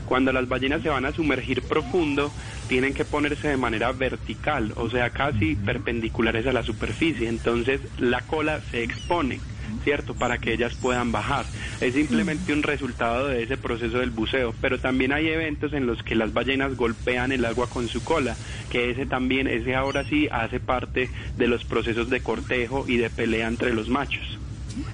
[0.06, 2.32] Cuando las ballenas se van a sumergir profundo,
[2.68, 7.28] tienen que ponerse de manera vertical, o sea, casi perpendiculares a la superficie.
[7.28, 9.40] Entonces la cola se expone,
[9.84, 10.14] ¿cierto?
[10.14, 11.46] Para que ellas puedan bajar.
[11.80, 14.54] Es simplemente un resultado de ese proceso del buceo.
[14.62, 18.38] Pero también hay eventos en los que las ballenas golpean el agua con su cola,
[18.70, 23.10] que ese también, ese ahora sí hace parte de los procesos de cortejo y de
[23.10, 24.43] pelea entre los machos.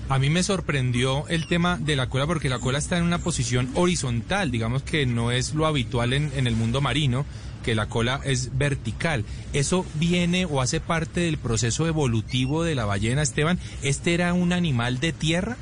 [0.10, 3.20] A mí me sorprendió el tema de la cola porque la cola está en una
[3.20, 7.26] posición horizontal, digamos que no es lo habitual en, el mundo marino,
[7.64, 9.26] que la cola es vertical.
[9.54, 13.60] ¿Eso viene o hace parte del proceso evolutivo de la ballena, Esteban?
[13.84, 15.58] ¿Este era un animal de tierra?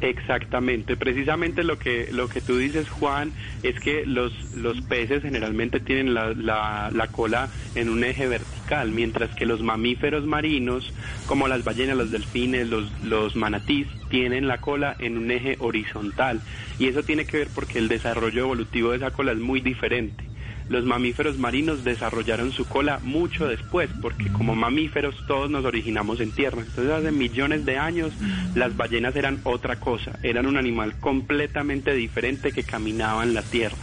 [0.00, 5.78] Exactamente, precisamente lo que lo que tú dices, Juan, es que los los peces generalmente
[5.78, 8.59] tienen la, la, la cola en un eje vertical,
[8.92, 10.92] mientras que los mamíferos marinos,
[11.26, 16.40] como las ballenas, los delfines, los los manatís, tienen la cola en un eje horizontal
[16.78, 20.24] y eso tiene que ver porque el desarrollo evolutivo de esa cola es muy diferente.
[20.68, 26.30] Los mamíferos marinos desarrollaron su cola mucho después, porque como mamíferos todos nos originamos en
[26.30, 26.62] tierra.
[26.62, 28.12] Entonces hace millones de años
[28.54, 33.76] las ballenas eran otra cosa, eran un animal completamente diferente que caminaba en la tierra.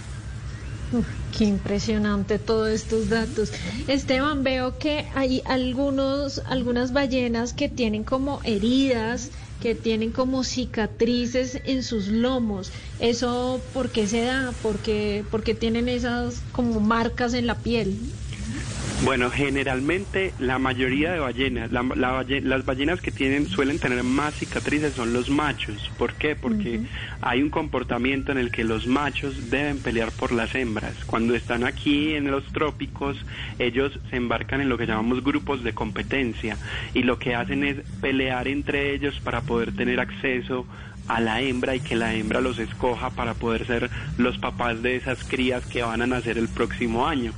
[0.93, 1.05] Uf,
[1.37, 3.51] qué impresionante todos estos datos.
[3.87, 11.61] Esteban, veo que hay algunos, algunas ballenas que tienen como heridas, que tienen como cicatrices
[11.63, 12.71] en sus lomos.
[12.97, 14.57] ¿Eso por qué se da?
[14.63, 15.27] ¿Por qué,
[15.59, 18.15] tienen esas como marcas en la piel?
[18.99, 24.03] Bueno, generalmente la mayoría de ballenas, la- la balle- las ballenas que tienen suelen tener
[24.03, 25.91] más cicatrices son los machos.
[25.97, 26.35] ¿Por qué?
[26.35, 26.81] Porque
[27.21, 30.95] hay un comportamiento en el que los machos deben pelear por las hembras.
[31.05, 33.23] Cuando están aquí en los trópicos,
[33.59, 36.57] ellos se embarcan en lo que llamamos grupos de competencia
[36.95, 40.67] y lo que hacen es pelear entre ellos para poder tener acceso
[41.07, 44.95] a la hembra y que la hembra los escoja para poder ser los papás de
[44.97, 47.33] esas crías que van a nacer el próximo año.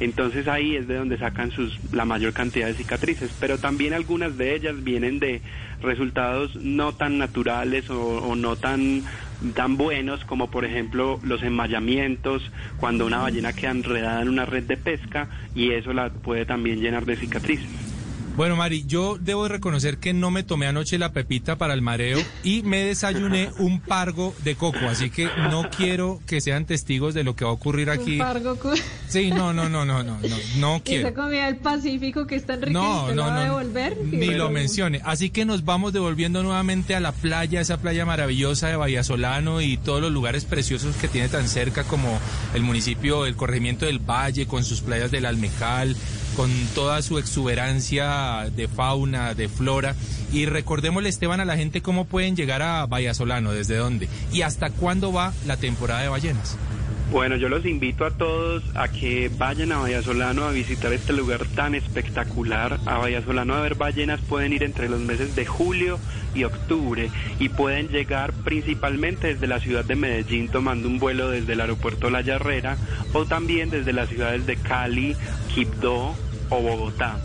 [0.00, 4.36] Entonces ahí es de donde sacan sus, la mayor cantidad de cicatrices, pero también algunas
[4.36, 5.40] de ellas vienen de
[5.82, 9.02] resultados no tan naturales o, no tan,
[9.54, 12.42] tan buenos como por ejemplo los enmayamientos,
[12.78, 16.80] cuando una ballena queda enredada en una red de pesca y eso la puede también
[16.80, 17.83] llenar de cicatrices.
[18.36, 22.18] Bueno, Mari, yo debo reconocer que no me tomé anoche la pepita para el mareo
[22.42, 27.22] y me desayuné un pargo de coco, así que no quiero que sean testigos de
[27.22, 28.14] lo que va a ocurrir aquí.
[28.14, 28.72] Un pargo cu-
[29.08, 31.06] Sí, no, no, no, no, no, no, no quiero.
[31.08, 33.58] Esa comida del Pacífico que es tan rica y No, no, la va a no.
[33.58, 33.96] devolver.
[34.04, 35.00] Ni lo mencione.
[35.04, 39.60] Así que nos vamos devolviendo nuevamente a la playa, esa playa maravillosa de Bahía Solano
[39.60, 42.18] y todos los lugares preciosos que tiene tan cerca como
[42.52, 45.94] el municipio, el corregimiento del Valle, con sus playas del Almecal,
[46.36, 49.94] con toda su exuberancia de fauna, de flora.
[50.32, 54.42] Y recordémosle, Esteban, a la gente cómo pueden llegar a Bahía Solano, desde dónde y
[54.42, 56.56] hasta cuándo va la temporada de ballenas.
[57.10, 61.44] Bueno, yo los invito a todos a que vayan a Vallasolano a visitar este lugar
[61.54, 62.80] tan espectacular.
[62.86, 66.00] A Vallasolano a ver ballenas pueden ir entre los meses de julio
[66.34, 71.52] y octubre y pueden llegar principalmente desde la ciudad de Medellín tomando un vuelo desde
[71.52, 72.76] el aeropuerto La Yarrera
[73.12, 75.14] o también desde las ciudades de Cali,
[75.54, 76.16] Quibdó
[76.50, 77.18] o Bogotá.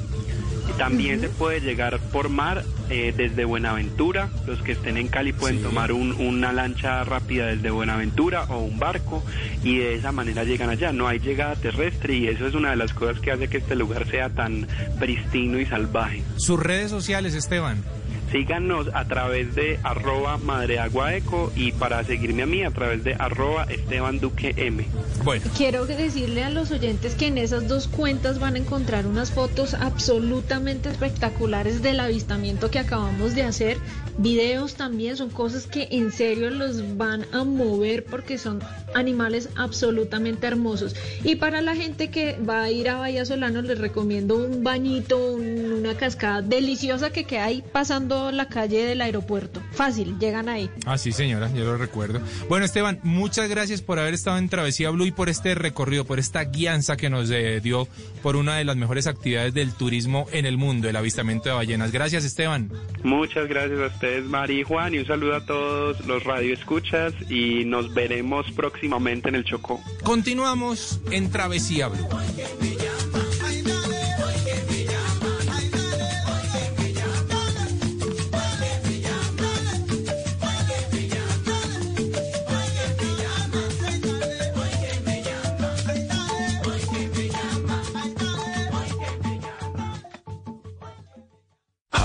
[0.69, 4.29] Y también se puede llegar por mar eh, desde Buenaventura.
[4.45, 8.77] Los que estén en Cali pueden tomar un- una lancha rápida desde Buenaventura o un
[8.77, 9.23] barco
[9.63, 10.91] y de esa manera llegan allá.
[10.93, 13.75] No hay llegada terrestre y eso es una de las cosas que hace que este
[13.75, 14.67] lugar sea tan
[14.99, 16.21] pristino y salvaje.
[16.37, 17.83] Sus redes sociales, Esteban.
[18.31, 23.63] Síganos a través de arroba madreaguaeco y para seguirme a mí a través de arroba
[23.63, 24.85] Esteban Duque M.
[25.23, 25.43] Bueno.
[25.57, 29.73] Quiero decirle a los oyentes que en esas dos cuentas van a encontrar unas fotos
[29.73, 33.77] absolutamente espectaculares del avistamiento que acabamos de hacer.
[34.19, 38.59] Videos también, son cosas que en serio los van a mover porque son
[38.93, 40.95] animales absolutamente hermosos.
[41.23, 45.17] Y para la gente que va a ir a Bahía Solano les recomiendo un bañito,
[45.33, 49.61] un- una cascada deliciosa que queda ahí pasando la calle del aeropuerto.
[49.71, 50.69] Fácil, llegan ahí.
[50.85, 52.21] Ah, sí, señora, yo lo recuerdo.
[52.47, 56.19] Bueno, Esteban, muchas gracias por haber estado en Travesía Blue y por este recorrido, por
[56.19, 57.87] esta guianza que nos eh, dio
[58.21, 61.91] por una de las mejores actividades del turismo en el mundo, el avistamiento de ballenas.
[61.91, 62.71] Gracias, Esteban.
[63.03, 67.65] Muchas gracias a ustedes, Mari y Juan, y un saludo a todos los radioescuchas y
[67.65, 69.81] nos veremos próximamente en el Chocó.
[70.03, 72.07] Continuamos en Travesía Blue.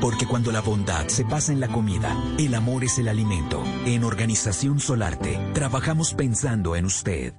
[0.00, 3.62] Porque cuando la bondad se pasa en la comida, el amor es el alimento.
[3.84, 7.34] En Organización Solarte, trabajamos pensando en usted.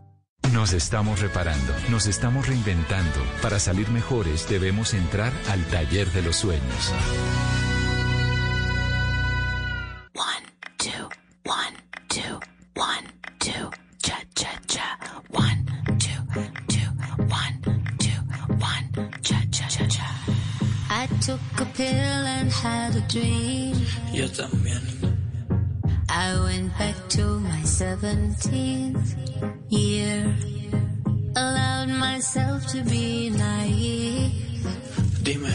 [0.54, 3.20] Nos estamos reparando, nos estamos reinventando.
[3.42, 6.94] Para salir mejores debemos entrar al taller de los sueños.
[21.82, 23.74] Pill and had a dream.
[24.14, 24.82] Yo también.
[26.10, 29.16] I went back to my 17th
[29.70, 30.36] year.
[31.36, 34.32] allowed myself to be naive.
[35.24, 35.54] Dime,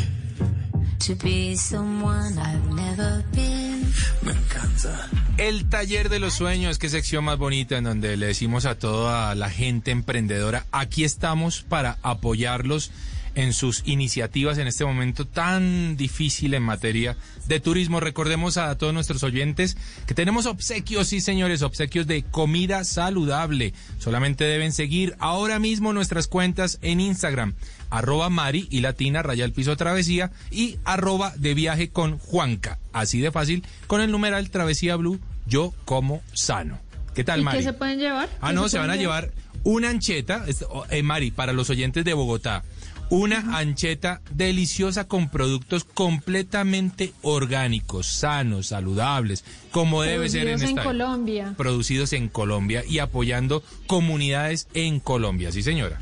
[1.01, 3.83] To be someone I've never been.
[4.23, 5.09] me encanta.
[5.37, 9.35] El taller de los sueños, qué sección más bonita en donde le decimos a toda
[9.35, 12.91] la gente emprendedora, aquí estamos para apoyarlos
[13.37, 17.17] en sus iniciativas en este momento tan difícil en materia
[17.47, 18.01] de turismo.
[18.01, 19.77] Recordemos a todos nuestros oyentes
[20.07, 23.75] que tenemos obsequios, sí señores, obsequios de comida saludable.
[23.99, 27.55] Solamente deben seguir ahora mismo nuestras cuentas en Instagram,
[27.91, 32.79] arroba Mari y Latina, raya el piso travesía y arroba de viaje con Juanca.
[32.93, 36.81] Así de fácil, con el numeral Travesía Blue, yo como sano.
[37.15, 37.59] ¿Qué tal, ¿Y Mari?
[37.59, 38.29] qué se pueden llevar?
[38.41, 39.33] Ah, ¿Qué no, se van a llevar
[39.67, 42.63] una ancheta, oh, eh, Mari, para los oyentes de Bogotá,
[43.09, 50.79] una ancheta deliciosa con productos completamente orgánicos, sanos, saludables, como debe ser en Producidos en
[50.79, 51.55] esta Colombia.
[51.57, 56.01] producidos en Colombia y apoyando comunidades en Colombia, sí señora.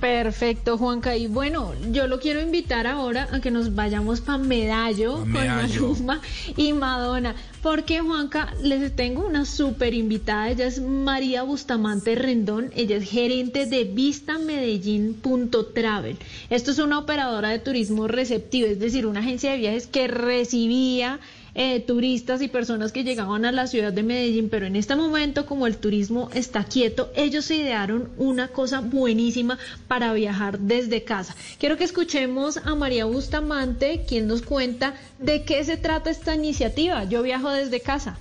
[0.00, 1.14] Perfecto, Juanca.
[1.16, 5.32] Y bueno, yo lo quiero invitar ahora a que nos vayamos para Medallo con.
[5.32, 6.22] Maluma
[6.56, 7.34] y Madonna.
[7.62, 10.48] Porque, Juanca, les tengo una súper invitada.
[10.48, 12.70] Ella es María Bustamante Rendón.
[12.74, 16.16] Ella es gerente de vistamedellín.travel.
[16.48, 21.20] Esto es una operadora de turismo receptivo, es decir, una agencia de viajes que recibía
[21.60, 25.44] eh, turistas y personas que llegaban a la ciudad de Medellín, pero en este momento
[25.44, 31.34] como el turismo está quieto, ellos se idearon una cosa buenísima para viajar desde casa.
[31.58, 37.02] Quiero que escuchemos a María Bustamante, quien nos cuenta de qué se trata esta iniciativa.
[37.02, 38.16] Yo viajo desde casa.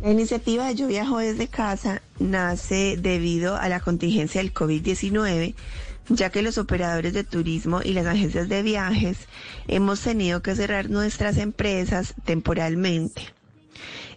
[0.00, 5.54] La iniciativa Yo Viajo desde casa nace debido a la contingencia del COVID-19,
[6.08, 9.18] ya que los operadores de turismo y las agencias de viajes
[9.68, 13.22] hemos tenido que cerrar nuestras empresas temporalmente.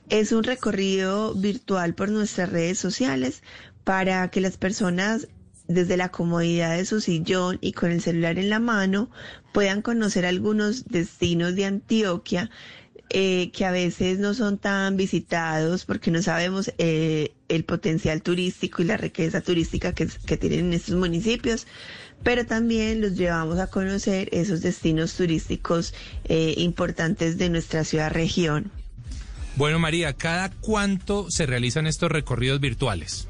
[0.09, 3.43] Es un recorrido virtual por nuestras redes sociales
[3.83, 5.27] para que las personas
[5.67, 9.11] desde la comodidad de su sillón y con el celular en la mano
[9.53, 12.49] puedan conocer algunos destinos de Antioquia
[13.12, 18.82] eh, que a veces no son tan visitados porque no sabemos eh, el potencial turístico
[18.82, 21.66] y la riqueza turística que, que tienen en estos municipios,
[22.24, 25.93] pero también los llevamos a conocer esos destinos turísticos
[26.26, 28.72] eh, importantes de nuestra ciudad región.
[29.55, 33.28] Bueno, María, ¿cada cuánto se realizan estos recorridos virtuales?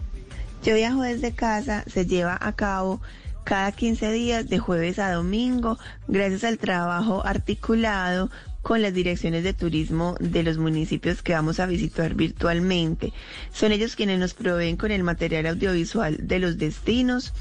[0.63, 3.01] Yo viajo desde casa, se lleva a cabo
[3.45, 8.29] cada 15 días de jueves a domingo, gracias al trabajo articulado
[8.61, 13.13] con las direcciones de turismo de los municipios que vamos a visitar virtualmente.
[13.53, 17.33] Son ellos quienes nos proveen con el material audiovisual de los destinos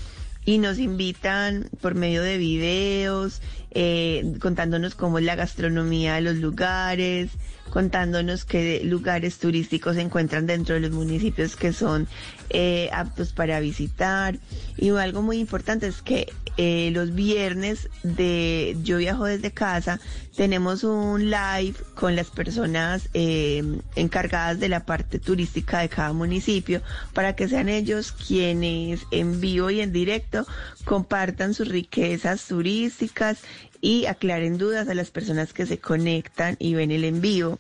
[0.44, 3.42] y nos invitan por medio de videos,
[3.72, 7.30] eh, contándonos cómo es la gastronomía de los lugares,
[7.78, 12.08] contándonos qué lugares turísticos se encuentran dentro de los municipios que son
[12.50, 14.36] eh, aptos para visitar.
[14.76, 16.26] Y algo muy importante es que
[16.56, 20.00] eh, los viernes de Yo Viajo desde casa
[20.36, 23.62] tenemos un live con las personas eh,
[23.94, 29.70] encargadas de la parte turística de cada municipio para que sean ellos quienes en vivo
[29.70, 30.48] y en directo
[30.84, 33.38] compartan sus riquezas turísticas
[33.80, 37.58] y aclaren dudas a las personas que se conectan y ven el en vivo.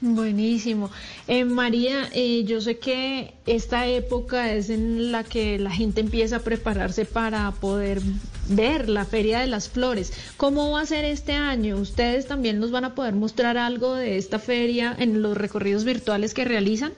[0.00, 0.90] Buenísimo.
[1.26, 6.36] Eh, María, eh, yo sé que esta época es en la que la gente empieza
[6.36, 8.02] a prepararse para poder
[8.48, 10.12] ver la Feria de las Flores.
[10.36, 11.76] ¿Cómo va a ser este año?
[11.78, 16.34] ¿Ustedes también nos van a poder mostrar algo de esta feria en los recorridos virtuales
[16.34, 16.92] que realizan?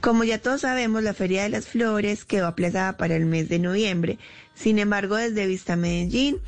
[0.00, 3.58] Como ya todos sabemos, la Feria de las Flores quedó aplazada para el mes de
[3.58, 4.18] noviembre.
[4.54, 6.38] Sin embargo, desde Vista Medellín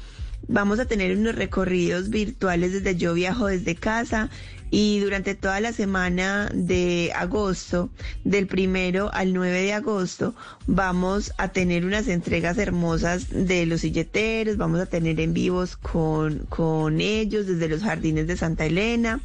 [0.48, 4.30] vamos a tener unos recorridos virtuales desde Yo Viajo desde casa
[4.74, 7.90] y durante toda la semana de agosto,
[8.24, 10.34] del primero al 9 de agosto,
[10.66, 16.46] vamos a tener unas entregas hermosas de los silleteros, vamos a tener en vivos con,
[16.48, 19.20] con ellos desde los jardines de Santa Elena.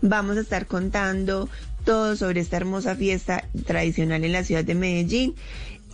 [0.00, 1.48] Vamos a estar contando
[1.84, 5.36] todo sobre esta hermosa fiesta tradicional en la ciudad de Medellín.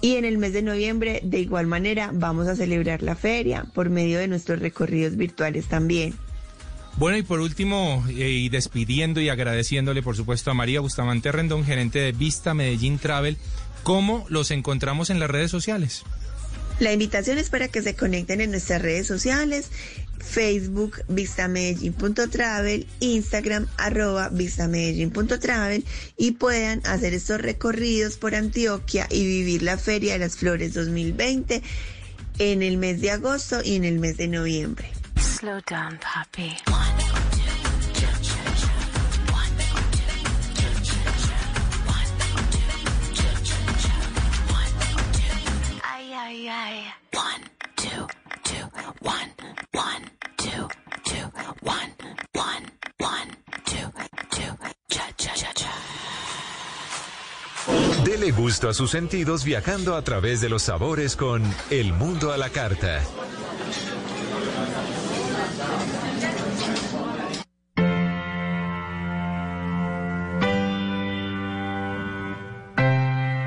[0.00, 3.90] Y en el mes de noviembre, de igual manera, vamos a celebrar la feria por
[3.90, 6.14] medio de nuestros recorridos virtuales también.
[6.96, 11.64] Bueno, y por último, eh, y despidiendo y agradeciéndole, por supuesto, a María Bustamante Rendón,
[11.64, 13.36] gerente de Vista Medellín Travel,
[13.84, 16.04] ¿cómo los encontramos en las redes sociales?
[16.80, 19.70] La invitación es para que se conecten en nuestras redes sociales,
[20.20, 25.84] Facebook vistamedellín.travel, Instagram arroba vistamedellín.travel
[26.16, 31.62] y puedan hacer estos recorridos por Antioquia y vivir la Feria de las Flores 2020
[32.38, 34.90] en el mes de agosto y en el mes de noviembre.
[35.18, 35.98] Slow down,
[46.28, 47.57] ay, ay.
[49.00, 49.32] One,
[49.72, 50.04] one,
[50.36, 50.68] two,
[51.04, 51.30] two,
[51.62, 51.94] one,
[52.34, 52.64] one,
[52.98, 53.28] one,
[53.64, 53.92] two,
[54.30, 54.56] two,
[54.88, 55.72] cha, cha, cha, cha.
[58.04, 62.36] Dele gusto a sus sentidos viajando a través de los sabores con El Mundo a
[62.38, 63.02] la Carta.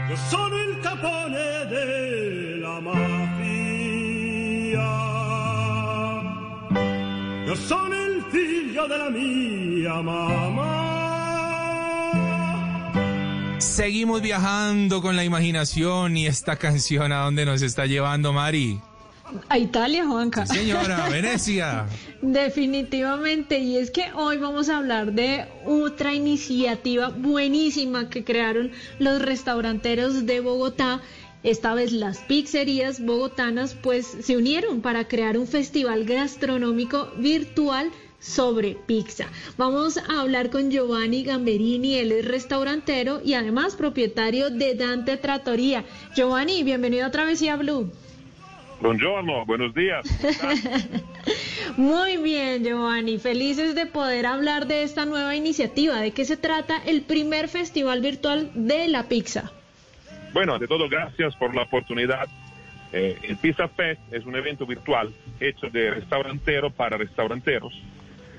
[0.09, 3.10] Yo sono il capone della mano.
[7.51, 10.69] Io sono il figlio della mia mamma.
[13.57, 18.79] Seguimos viajando con la imaginación y esta canción a dónde nos está llevando Mari.
[19.49, 20.45] A Italia, Juanca.
[20.45, 21.87] Sí, señora, Venecia.
[22.21, 29.21] Definitivamente, y es que hoy vamos a hablar de otra iniciativa buenísima que crearon los
[29.21, 31.01] restauranteros de Bogotá.
[31.43, 38.75] Esta vez las pizzerías bogotanas pues se unieron para crear un festival gastronómico virtual sobre
[38.85, 39.25] pizza.
[39.57, 45.83] Vamos a hablar con Giovanni Gamberini, él es restaurantero y además propietario de Dante Trattoria.
[46.15, 47.91] Giovanni, bienvenido a Travesía Blue.
[48.79, 50.05] Buongiorno, buenos días.
[51.77, 53.17] Muy bien, Giovanni.
[53.17, 55.99] Felices de poder hablar de esta nueva iniciativa.
[55.99, 59.51] ¿De qué se trata el primer festival virtual de la pizza?
[60.33, 62.27] Bueno, ante todo, gracias por la oportunidad.
[62.93, 67.73] Eh, el Pizza Fest es un evento virtual hecho de restaurantero para restauranteros.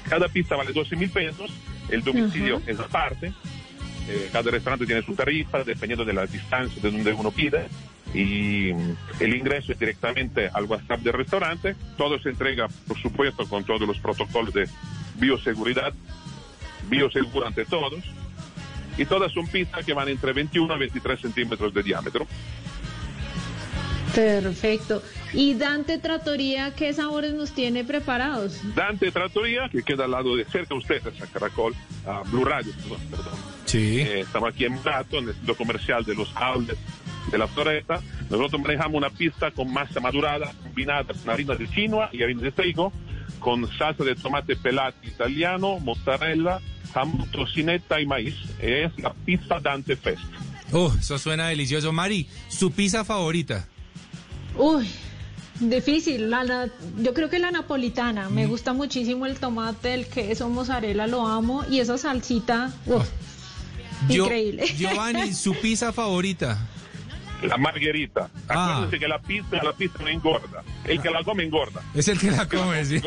[0.10, 1.52] Cada pizza vale 12 mil pesos,
[1.90, 3.34] el domicilio es aparte,
[4.10, 7.68] eh, cada restaurante tiene su tarifa dependiendo de la distancia de donde uno pide
[8.14, 11.76] y mm, el ingreso es directamente al WhatsApp del restaurante.
[11.98, 14.68] Todo se entrega, por supuesto, con todos los protocolos de
[15.16, 15.94] bioseguridad,
[16.90, 18.04] bioseguro ante todos.
[18.98, 22.26] Y todas son pizzas que van entre 21 a 23 centímetros de diámetro.
[24.18, 25.04] Perfecto.
[25.32, 28.60] ¿Y Dante Trattoria qué sabores nos tiene preparados?
[28.74, 32.74] Dante Trattoria, que queda al lado de cerca de ustedes, a Caracol, a Blue Radio,
[32.82, 32.98] perdón.
[33.12, 33.34] perdón.
[33.66, 34.00] Sí.
[34.00, 36.80] Eh, estamos aquí en Murato, en el centro comercial de los outlets
[37.30, 38.02] de la Floresta.
[38.28, 42.52] Nosotros manejamos una pista con masa madurada, combinada con harina de quinoa y harina de
[42.52, 42.92] trigo,
[43.40, 46.60] con salsa de tomate pelati italiano, mozzarella,
[46.92, 48.34] jamón, tocineta y maíz.
[48.60, 50.24] Es la pizza Dante Fest.
[50.72, 51.94] Oh, eso suena delicioso.
[51.94, 53.68] Mari, ¿su pizza favorita?
[54.58, 54.90] Uy,
[55.60, 56.30] difícil.
[56.30, 58.30] La, yo creo que la napolitana.
[58.30, 61.64] Me gusta muchísimo el tomate, el queso, mozzarella, lo amo.
[61.70, 63.08] Y esa salsita, uf,
[64.10, 64.66] Yo- increíble.
[64.78, 66.58] Giovanni, ¿su pizza favorita?
[67.44, 68.32] La margherita.
[68.50, 68.72] Ah.
[68.72, 70.64] Acuérdense que la pizza, la pizza no engorda.
[70.86, 71.84] El que la come engorda.
[71.94, 73.00] Es el que la come, sí.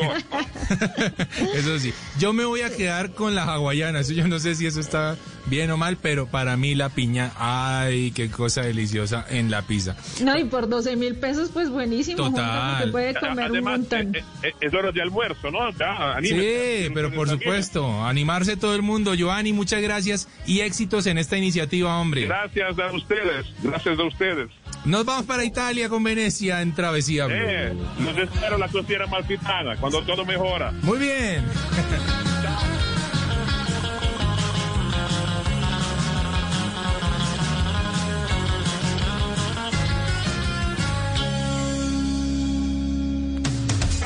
[1.53, 1.93] Eso sí.
[2.17, 3.99] Yo me voy a quedar con la hawaiana.
[3.99, 5.17] Eso yo no sé si eso está
[5.51, 9.95] bien o mal, pero para mí la piña, ay, qué cosa deliciosa en la pizza.
[10.23, 12.29] No, y por 12 mil pesos, pues buenísimo.
[12.31, 12.77] Total.
[12.77, 14.15] Porque puede comer Además, un montón.
[14.15, 15.69] eh, eh, es hora de almuerzo, ¿no?
[15.71, 19.13] Ya, Sí, pero por supuesto, animarse todo el mundo.
[19.13, 22.25] Giovanni, muchas gracias y éxitos en esta iniciativa, hombre.
[22.25, 24.49] Gracias a ustedes, gracias a ustedes.
[24.85, 27.27] Nos vamos para Italia con Venecia en Travesía.
[27.29, 30.71] Eh, los espero la costiera malfitana, cuando todo mejora.
[30.81, 31.43] Muy bien.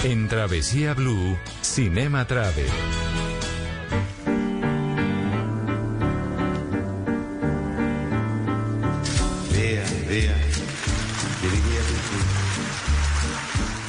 [0.06, 2.70] En Travesía Blue, Cinema Travel.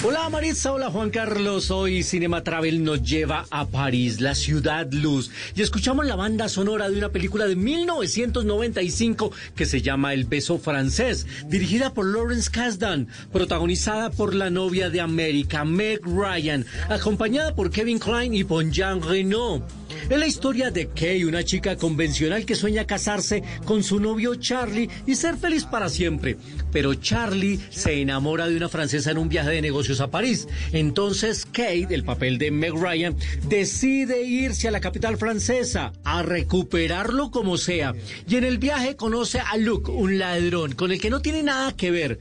[0.09, 1.73] Hola Maritza, hola Juan Carlos.
[1.73, 6.89] Hoy Cinema Travel nos lleva a París, la ciudad luz, y escuchamos la banda sonora
[6.89, 13.09] de una película de 1995 que se llama El beso francés, dirigida por Lawrence Kasdan,
[13.33, 19.03] protagonizada por la novia de América, Meg Ryan, acompañada por Kevin Klein y por Jean
[19.03, 19.65] Reno.
[20.09, 24.89] Es la historia de Kay, una chica convencional que sueña casarse con su novio Charlie
[25.07, 26.37] y ser feliz para siempre.
[26.73, 30.49] Pero Charlie se enamora de una francesa en un viaje de negocios a París.
[30.73, 33.17] Entonces Kate, el papel de Meg Ryan,
[33.49, 37.95] decide irse a la capital francesa a recuperarlo como sea.
[38.29, 41.77] Y en el viaje conoce a Luke, un ladrón con el que no tiene nada
[41.77, 42.19] que ver.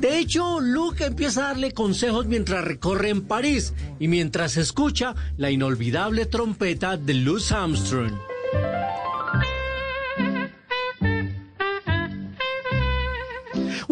[0.00, 5.50] De hecho, Luke empieza a darle consejos mientras recorre en París y mientras escucha la
[5.50, 8.33] inolvidable trompeta de Louis Armstrong.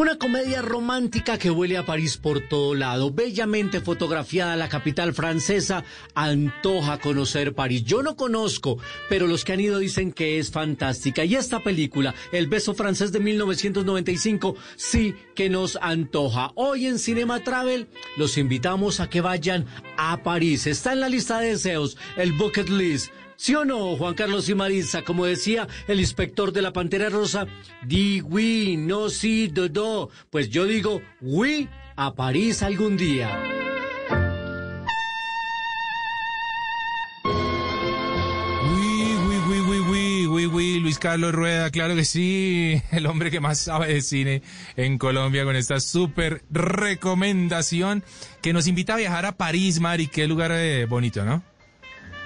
[0.03, 5.85] Una comedia romántica que huele a París por todo lado, bellamente fotografiada la capital francesa,
[6.17, 7.85] antoja conocer París.
[7.85, 8.79] Yo no conozco,
[9.09, 11.25] pero los que han ido dicen que es fantástica.
[11.25, 16.51] Y esta película, El beso francés de 1995, sí que nos antoja.
[16.57, 17.87] Hoy en Cinema Travel
[18.17, 20.67] los invitamos a que vayan a París.
[20.67, 23.13] Está en la lista de deseos, el bucket list.
[23.37, 25.03] ¿Sí o no, Juan Carlos y Marisa?
[25.03, 27.47] Como decía el inspector de la Pantera Rosa,
[27.85, 30.11] di oui, no sí, dodo.
[30.31, 33.53] Pues yo digo, oui, a París algún día.
[40.93, 44.43] Luis Carlos Rueda, claro que sí, el hombre que más sabe de cine
[44.77, 48.03] en Colombia con esta súper recomendación
[48.43, 51.43] que nos invita a viajar a París, Mari, qué lugar eh, bonito, ¿no?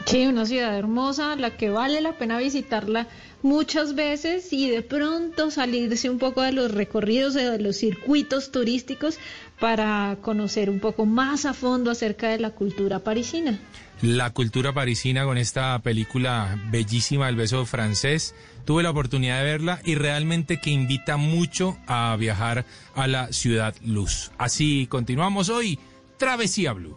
[0.07, 3.09] Sí, una ciudad hermosa, la que vale la pena visitarla
[3.43, 9.19] muchas veces y de pronto salirse un poco de los recorridos, de los circuitos turísticos
[9.59, 13.59] para conocer un poco más a fondo acerca de la cultura parisina.
[14.01, 18.33] La cultura parisina con esta película bellísima, El beso francés.
[18.65, 23.75] Tuve la oportunidad de verla y realmente que invita mucho a viajar a la ciudad
[23.85, 24.31] luz.
[24.39, 25.81] Así continuamos hoy,
[26.17, 26.97] Travesía Blue.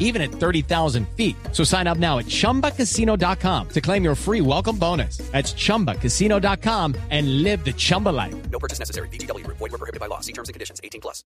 [0.00, 1.36] even at 30,000 feet.
[1.52, 5.18] So sign up now at ChumbaCasino.com to claim your free welcome bonus.
[5.32, 8.34] That's ChumbaCasino.com and live the Chumba life.
[8.50, 9.08] No purchase necessary.
[9.08, 9.58] VGW Group.
[9.58, 10.20] Void were prohibited by law.
[10.20, 10.80] See terms and conditions.
[10.82, 11.24] 18 plus.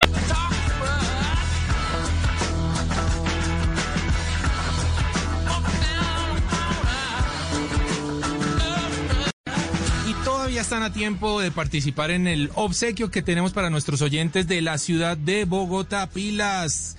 [10.08, 14.48] Y todavía están a tiempo de participar en el obsequio que tenemos para nuestros oyentes
[14.48, 16.10] de la ciudad de Bogotá.
[16.10, 16.98] Pilas,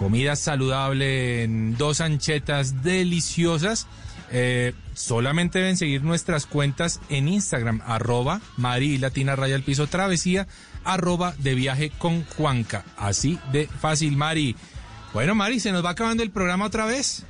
[0.00, 3.86] comida saludable en dos anchetas deliciosas.
[4.32, 10.48] Eh, solamente deben seguir nuestras cuentas en Instagram, arroba Mari Latina Raya al Piso Travesía,
[10.84, 12.82] arroba de viaje con Juanca.
[12.96, 14.56] Así de fácil, Mari.
[15.12, 17.26] Bueno, Mari, se nos va acabando el programa otra vez.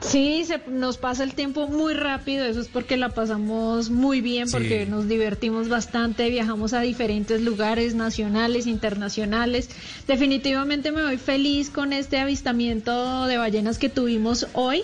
[0.00, 4.50] Sí, se nos pasa el tiempo muy rápido, eso es porque la pasamos muy bien,
[4.50, 4.90] porque Sí.
[4.90, 9.70] nos divertimos bastante, viajamos a diferentes lugares nacionales, internacionales.
[10.08, 14.82] Definitivamente me voy feliz con este avistamiento de ballenas que tuvimos hoy.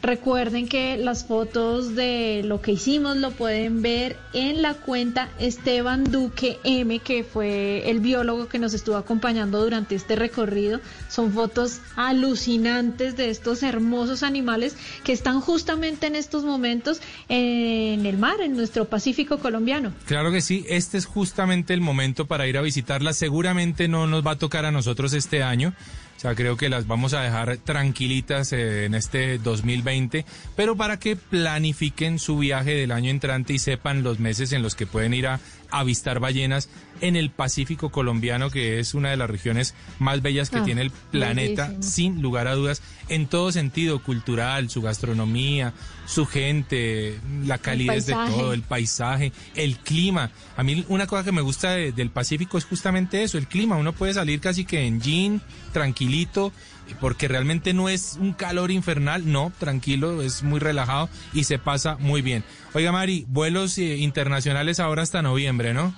[0.00, 6.04] Recuerden que las fotos de lo que hicimos lo pueden ver en la cuenta Esteban
[6.04, 10.80] Duque M, que fue el biólogo que nos estuvo acompañando durante este recorrido.
[11.08, 18.18] Son fotos alucinantes de estos hermosos animales que están justamente en estos momentos en el
[18.18, 19.92] mar, en nuestro Pacífico colombiano.
[20.06, 23.16] Claro que sí, este es justamente el momento para ir a visitarlas.
[23.16, 25.74] Seguramente no nos va a tocar a nosotros este año.
[26.18, 30.24] O sea, creo que las vamos a dejar tranquilitas eh, en este 2020,
[30.56, 34.74] pero para que planifiquen su viaje del año entrante y sepan los meses en los
[34.74, 35.38] que pueden ir a
[35.70, 36.68] avistar ballenas
[37.00, 40.82] en el Pacífico colombiano, que es una de las regiones más bellas que Ah, tiene
[40.82, 41.92] el planeta, bellísimo.
[41.92, 45.72] sin lugar a dudas, en todo sentido, cultural, su gastronomía,
[46.06, 50.30] su gente, la calidez de todo, el paisaje, el clima.
[50.56, 53.76] A mí una cosa que me gusta de- del Pacífico es justamente eso, el clima.
[53.76, 55.40] Uno puede salir casi que en jean,
[55.72, 56.52] tranquilito,
[57.00, 61.96] porque realmente no es un calor infernal, no, tranquilo, es muy relajado y se pasa
[61.98, 62.44] muy bien.
[62.74, 65.94] Oiga Mari, vuelos eh, internacionales ahora hasta noviembre, ¿no?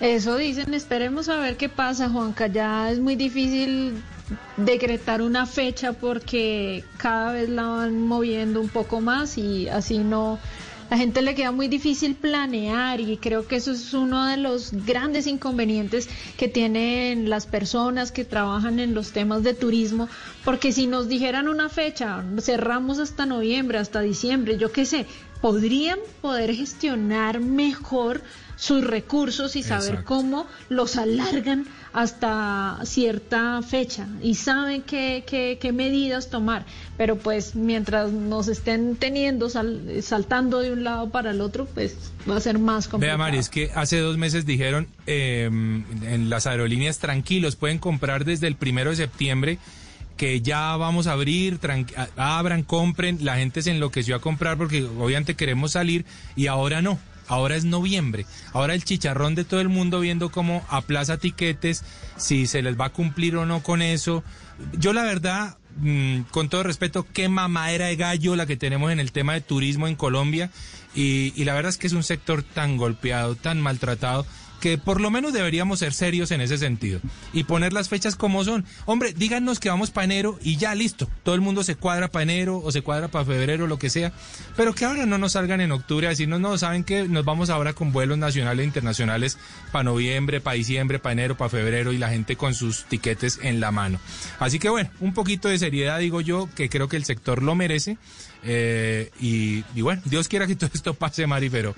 [0.00, 2.48] Eso dicen, esperemos a ver qué pasa, Juanca.
[2.48, 4.02] Ya es muy difícil
[4.56, 10.38] decretar una fecha porque cada vez la van moviendo un poco más y así no.
[10.94, 14.70] La gente le queda muy difícil planear y creo que eso es uno de los
[14.86, 20.08] grandes inconvenientes que tienen las personas que trabajan en los temas de turismo,
[20.44, 25.06] porque si nos dijeran una fecha, cerramos hasta noviembre, hasta diciembre, yo qué sé,
[25.40, 28.22] podrían poder gestionar mejor
[28.66, 30.06] sus recursos y saber Exacto.
[30.06, 36.64] cómo los alargan hasta cierta fecha y saben qué, qué, qué medidas tomar.
[36.96, 41.94] Pero pues mientras nos estén teniendo, sal- saltando de un lado para el otro, pues
[42.28, 43.18] va a ser más complicado.
[43.18, 48.24] Vea Mari, es que hace dos meses dijeron eh, en las aerolíneas tranquilos, pueden comprar
[48.24, 49.58] desde el primero de septiembre
[50.16, 51.58] que ya vamos a abrir,
[52.16, 56.98] abran, compren, la gente se enloqueció a comprar porque obviamente queremos salir y ahora no.
[57.28, 58.26] Ahora es noviembre.
[58.52, 61.84] Ahora el chicharrón de todo el mundo viendo cómo aplaza tiquetes,
[62.16, 64.22] si se les va a cumplir o no con eso.
[64.78, 69.00] Yo la verdad, mm, con todo respeto, qué mamadera de gallo la que tenemos en
[69.00, 70.50] el tema de turismo en Colombia.
[70.94, 74.26] Y, y la verdad es que es un sector tan golpeado, tan maltratado,
[74.64, 76.98] que por lo menos deberíamos ser serios en ese sentido
[77.34, 78.64] y poner las fechas como son.
[78.86, 81.06] Hombre, díganos que vamos para enero y ya listo.
[81.22, 84.14] Todo el mundo se cuadra para enero o se cuadra para febrero, lo que sea.
[84.56, 87.50] Pero que ahora no nos salgan en octubre a decirnos, no, saben que nos vamos
[87.50, 89.36] ahora con vuelos nacionales e internacionales
[89.70, 93.60] para noviembre, para diciembre, para enero, para febrero y la gente con sus tiquetes en
[93.60, 94.00] la mano.
[94.38, 97.54] Así que bueno, un poquito de seriedad digo yo, que creo que el sector lo
[97.54, 97.98] merece.
[98.46, 101.74] Eh, y, bueno, Dios quiera que todo esto pase, Mari, pero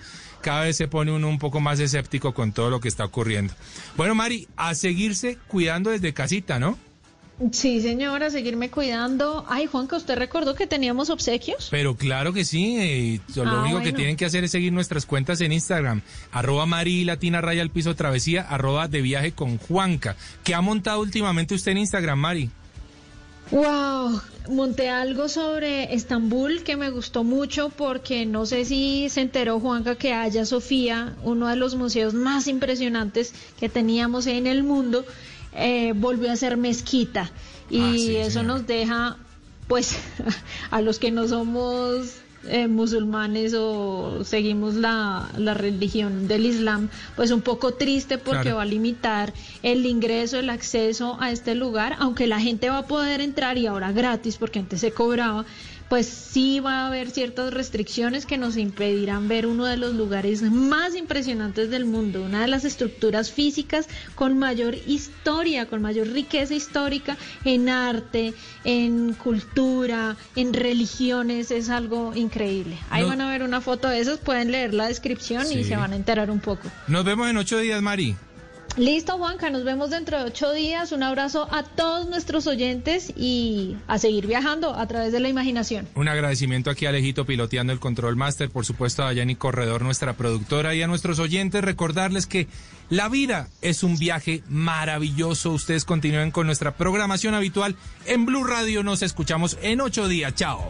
[0.46, 3.52] cada vez se pone uno un poco más escéptico con todo lo que está ocurriendo.
[3.96, 6.78] Bueno, Mari, a seguirse cuidando desde casita, ¿no?
[7.50, 9.44] Sí, señora, seguirme cuidando.
[9.48, 11.66] Ay, Juanca, ¿usted recordó que teníamos obsequios?
[11.72, 15.04] Pero claro que sí, eh, lo Ah, único que tienen que hacer es seguir nuestras
[15.04, 20.14] cuentas en Instagram, arroba Mari Latina Raya al Piso Travesía, arroba de viaje con Juanca.
[20.44, 22.50] ¿Qué ha montado últimamente usted en Instagram, Mari?
[23.50, 29.60] Wow, monté algo sobre Estambul que me gustó mucho porque no sé si se enteró
[29.60, 35.04] Juanca que Haya Sofía, uno de los museos más impresionantes que teníamos en el mundo,
[35.54, 37.30] eh, volvió a ser mezquita.
[37.70, 39.16] Y Ah, sí, eso nos deja,
[39.66, 39.96] pues,
[40.70, 42.16] a los que no somos
[42.48, 48.56] eh, musulmanes o seguimos la, la religión del Islam, pues un poco triste porque Claro.
[48.56, 49.32] va a limitar
[49.62, 53.66] el ingreso, el acceso a este lugar, aunque la gente va a poder entrar y
[53.66, 55.44] ahora gratis porque antes se cobraba,
[55.88, 60.42] pues sí va a haber ciertas restricciones que nos impedirán ver uno de los lugares
[60.42, 66.54] más impresionantes del mundo, una de las estructuras físicas con mayor historia, con mayor riqueza
[66.54, 68.34] histórica en arte,
[68.64, 72.76] en cultura, en religiones, es algo increíble.
[72.90, 73.08] Ahí No.
[73.08, 75.96] van a ver una foto de esas, pueden leer la descripción y se van a
[75.96, 76.68] enterar un poco.
[76.88, 78.16] Nos vemos en ocho días, Mari.
[78.76, 80.92] Listo, Juanca, nos vemos dentro de ocho días.
[80.92, 85.88] Un abrazo a todos nuestros oyentes y a seguir viajando a través de la imaginación.
[85.94, 90.12] Un agradecimiento aquí a Alejito piloteando el Control Master, por supuesto a Dayani Corredor, nuestra
[90.12, 92.48] productora, y a nuestros oyentes recordarles que
[92.90, 95.52] la vida es un viaje maravilloso.
[95.52, 98.82] Ustedes continúen con nuestra programación habitual en Blue Radio.
[98.82, 100.34] Nos escuchamos en ocho días.
[100.34, 100.62] Chao.